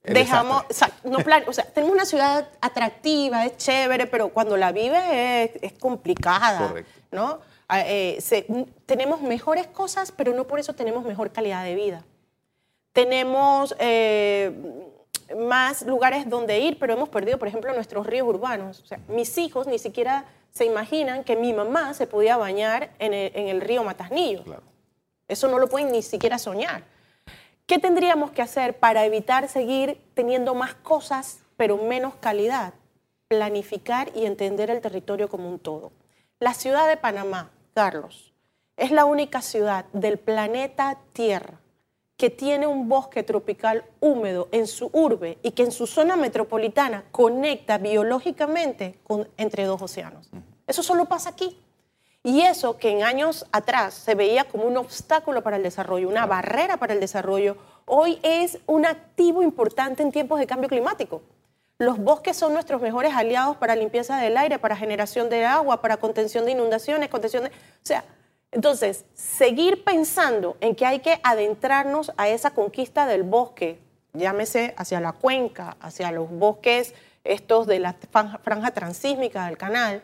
Dejamos, 0.04 0.64
o 0.68 0.72
sea, 0.72 0.90
no 1.04 1.18
plan, 1.18 1.44
o 1.46 1.52
sea, 1.52 1.64
tenemos 1.64 1.94
una 1.94 2.04
ciudad 2.04 2.48
atractiva, 2.60 3.46
es 3.46 3.56
chévere, 3.56 4.06
pero 4.06 4.28
cuando 4.28 4.56
la 4.56 4.72
vives 4.72 5.02
es, 5.10 5.50
es 5.62 5.72
complicada, 5.78 6.68
Correcto. 6.68 6.92
¿no? 7.10 7.38
Ah, 7.68 7.82
eh, 7.86 8.18
tenemos 8.84 9.22
mejores 9.22 9.66
cosas, 9.66 10.12
pero 10.12 10.34
no 10.34 10.46
por 10.46 10.60
eso 10.60 10.74
tenemos 10.74 11.04
mejor 11.04 11.32
calidad 11.32 11.64
de 11.64 11.74
vida. 11.74 12.04
Tenemos 12.92 13.74
eh, 13.78 14.52
más 15.36 15.82
lugares 15.82 16.28
donde 16.28 16.60
ir, 16.60 16.78
pero 16.78 16.92
hemos 16.92 17.08
perdido, 17.08 17.38
por 17.38 17.48
ejemplo, 17.48 17.72
nuestros 17.72 18.06
ríos 18.06 18.28
urbanos. 18.28 18.80
O 18.80 18.86
sea, 18.86 19.00
mis 19.08 19.36
hijos 19.38 19.66
ni 19.66 19.78
siquiera 19.78 20.26
se 20.50 20.66
imaginan 20.66 21.24
que 21.24 21.34
mi 21.34 21.52
mamá 21.52 21.94
se 21.94 22.06
podía 22.06 22.36
bañar 22.36 22.90
en 22.98 23.14
el, 23.14 23.32
en 23.34 23.48
el 23.48 23.60
río 23.60 23.82
Matasnillo. 23.82 24.44
Claro. 24.44 24.62
Eso 25.26 25.48
no 25.48 25.58
lo 25.58 25.68
pueden 25.68 25.90
ni 25.90 26.02
siquiera 26.02 26.38
soñar. 26.38 26.84
¿Qué 27.66 27.78
tendríamos 27.78 28.30
que 28.32 28.42
hacer 28.42 28.78
para 28.78 29.06
evitar 29.06 29.48
seguir 29.48 29.98
teniendo 30.12 30.54
más 30.54 30.74
cosas 30.74 31.38
pero 31.56 31.78
menos 31.78 32.14
calidad? 32.16 32.74
Planificar 33.26 34.10
y 34.14 34.26
entender 34.26 34.68
el 34.68 34.82
territorio 34.82 35.30
como 35.30 35.48
un 35.48 35.58
todo. 35.58 35.90
La 36.40 36.52
ciudad 36.52 36.86
de 36.86 36.98
Panamá, 36.98 37.52
Carlos, 37.72 38.34
es 38.76 38.90
la 38.90 39.06
única 39.06 39.40
ciudad 39.40 39.86
del 39.94 40.18
planeta 40.18 40.98
Tierra 41.14 41.58
que 42.18 42.28
tiene 42.28 42.66
un 42.66 42.86
bosque 42.86 43.22
tropical 43.22 43.86
húmedo 43.98 44.48
en 44.52 44.66
su 44.66 44.90
urbe 44.92 45.38
y 45.42 45.52
que 45.52 45.62
en 45.62 45.72
su 45.72 45.86
zona 45.86 46.16
metropolitana 46.16 47.04
conecta 47.12 47.78
biológicamente 47.78 48.98
con, 49.04 49.26
entre 49.38 49.64
dos 49.64 49.80
océanos. 49.80 50.28
Eso 50.66 50.82
solo 50.82 51.06
pasa 51.06 51.30
aquí. 51.30 51.58
Y 52.26 52.40
eso 52.40 52.78
que 52.78 52.88
en 52.88 53.02
años 53.02 53.44
atrás 53.52 53.92
se 53.92 54.14
veía 54.14 54.44
como 54.44 54.64
un 54.64 54.78
obstáculo 54.78 55.42
para 55.42 55.58
el 55.58 55.62
desarrollo, 55.62 56.08
una 56.08 56.24
barrera 56.24 56.78
para 56.78 56.94
el 56.94 57.00
desarrollo, 57.00 57.58
hoy 57.84 58.18
es 58.22 58.58
un 58.66 58.86
activo 58.86 59.42
importante 59.42 60.02
en 60.02 60.10
tiempos 60.10 60.38
de 60.38 60.46
cambio 60.46 60.70
climático. 60.70 61.20
Los 61.76 61.98
bosques 61.98 62.34
son 62.34 62.54
nuestros 62.54 62.80
mejores 62.80 63.12
aliados 63.14 63.58
para 63.58 63.76
limpieza 63.76 64.16
del 64.16 64.38
aire, 64.38 64.58
para 64.58 64.74
generación 64.74 65.28
de 65.28 65.44
agua, 65.44 65.82
para 65.82 65.98
contención 65.98 66.46
de 66.46 66.52
inundaciones, 66.52 67.10
contención 67.10 67.44
de... 67.44 67.50
O 67.50 67.52
sea, 67.82 68.04
entonces, 68.52 69.04
seguir 69.12 69.84
pensando 69.84 70.56
en 70.62 70.74
que 70.76 70.86
hay 70.86 71.00
que 71.00 71.20
adentrarnos 71.24 72.10
a 72.16 72.30
esa 72.30 72.52
conquista 72.52 73.04
del 73.04 73.22
bosque, 73.22 73.80
llámese 74.14 74.72
hacia 74.78 74.98
la 74.98 75.12
cuenca, 75.12 75.76
hacia 75.78 76.10
los 76.10 76.30
bosques 76.30 76.94
estos 77.22 77.66
de 77.66 77.80
la 77.80 77.96
franja 78.42 78.70
transísmica 78.70 79.44
del 79.44 79.58
canal, 79.58 80.02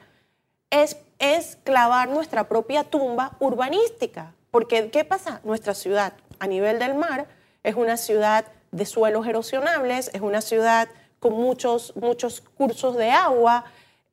es, 0.71 0.97
es 1.19 1.59
clavar 1.65 2.09
nuestra 2.09 2.49
propia 2.49 2.85
tumba 2.85 3.37
urbanística. 3.41 4.35
Porque, 4.51 4.91
¿qué 4.91 5.05
pasa? 5.05 5.41
Nuestra 5.45 5.75
ciudad 5.75 6.15
a 6.39 6.47
nivel 6.47 6.79
del 6.79 6.95
mar 6.95 7.27
es 7.63 7.75
una 7.75 7.97
ciudad 7.97 8.47
de 8.73 8.87
suelos 8.87 9.27
erosionables, 9.27 10.11
es 10.15 10.21
una 10.21 10.41
ciudad 10.41 10.89
con 11.19 11.35
muchos, 11.35 11.95
muchos 11.97 12.41
cursos 12.41 12.97
de 12.97 13.11
agua, 13.11 13.65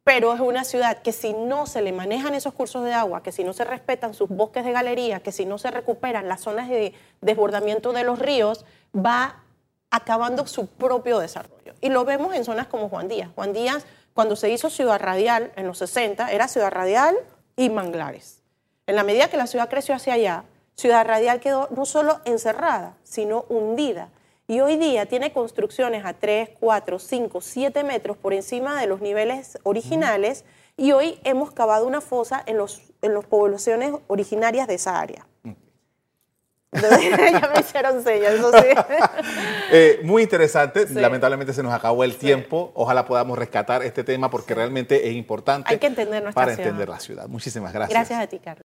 pero 0.04 0.34
es 0.34 0.39
una 0.39 0.63
ciudad 0.63 1.02
que 1.02 1.12
si 1.12 1.34
no 1.34 1.65
se 1.65 1.82
le 1.82 1.91
manejan 1.91 2.34
esos 2.34 2.54
cursos 2.54 2.84
de 2.84 2.93
agua, 2.93 3.24
que 3.24 3.32
si 3.32 3.43
no 3.43 3.54
se 3.54 3.65
respetan 3.65 4.13
sus 4.13 4.30
bosques 4.30 4.63
de 4.63 4.72
galería, 4.72 5.22
que 5.22 5.32
si 5.32 5.46
no 5.46 5.58
se 5.58 5.72
recuperan 5.72 6.28
las 6.28 6.41
zonas 6.41 6.70
de 6.70 6.93
desbordamiento 7.22 7.93
de 7.93 8.04
los 8.04 8.20
ríos, 8.20 8.65
va 8.96 9.43
acabando 9.89 10.48
su 10.48 10.67
propio 10.67 11.20
desarrollo. 11.20 11.74
Y 11.82 11.89
lo 11.89 12.06
vemos 12.06 12.36
en 12.36 12.46
zonas 12.46 12.67
como 12.67 12.89
Juan 12.89 13.08
Díaz. 13.08 13.30
Juan 13.36 13.54
Díaz 13.54 13.86
cuando 14.18 14.36
se 14.36 14.50
hizo 14.50 14.72
Ciudad 14.72 15.00
Radial 15.00 15.52
en 15.58 15.68
los 15.68 15.78
60, 15.78 16.32
era 16.32 16.48
Ciudad 16.48 16.72
Radial 16.72 17.16
y 17.56 17.70
manglares. 17.70 18.42
En 18.88 18.96
la 18.96 19.04
medida 19.04 19.30
que 19.30 19.38
la 19.38 19.46
ciudad 19.46 19.70
creció 19.70 19.94
hacia 19.94 20.14
allá, 20.14 20.44
Ciudad 20.74 21.06
Radial 21.06 21.40
quedó 21.40 21.68
no 21.70 21.86
solo 21.86 22.20
encerrada, 22.26 22.98
sino 23.04 23.46
hundida. 23.48 24.10
Y 24.48 24.60
hoy 24.60 24.78
día 24.78 25.06
tiene 25.06 25.32
construcciones 25.34 26.04
a 26.04 26.14
3, 26.14 26.50
4, 26.60 26.98
5, 26.98 27.42
7 27.42 27.84
metros 27.84 28.18
por 28.18 28.34
encima 28.34 28.82
de 28.82 28.88
los 28.88 29.02
niveles 29.02 29.60
originales 29.62 30.46
y 30.78 30.94
hoy 30.94 31.20
hemos 31.24 31.52
cavado 31.52 31.86
una 31.86 32.02
fosa 32.02 32.42
en, 32.48 32.58
los, 32.58 32.82
en 33.04 33.14
las 33.14 33.26
poblaciones 33.26 33.94
originarias 34.08 34.68
de 34.68 34.74
esa 34.74 35.00
área. 35.00 35.28
ya 36.74 37.52
me 37.54 37.62
hicieron 37.62 38.04
señas, 38.04 38.34
eso 38.34 38.52
sí. 38.52 38.68
Eh, 39.70 40.00
muy 40.04 40.24
interesante. 40.24 40.86
Lamentablemente 40.90 41.54
se 41.54 41.62
nos 41.62 41.74
acabó 41.74 42.06
el 42.06 42.16
tiempo. 42.16 42.72
Ojalá 42.74 43.06
podamos 43.06 43.38
rescatar 43.38 43.84
este 43.84 44.04
tema 44.04 44.30
porque 44.30 44.56
realmente 44.56 45.10
es 45.10 45.14
importante. 45.14 45.70
Hay 45.70 45.78
que 45.78 45.88
entender 45.88 46.24
nuestra 46.24 46.42
para 46.42 46.54
entender 46.54 46.88
la 46.88 47.00
ciudad. 47.00 47.28
Muchísimas 47.28 47.74
gracias. 47.74 47.94
Gracias 47.94 48.20
a 48.20 48.28
ti, 48.28 48.40
Carlos. 48.40 48.56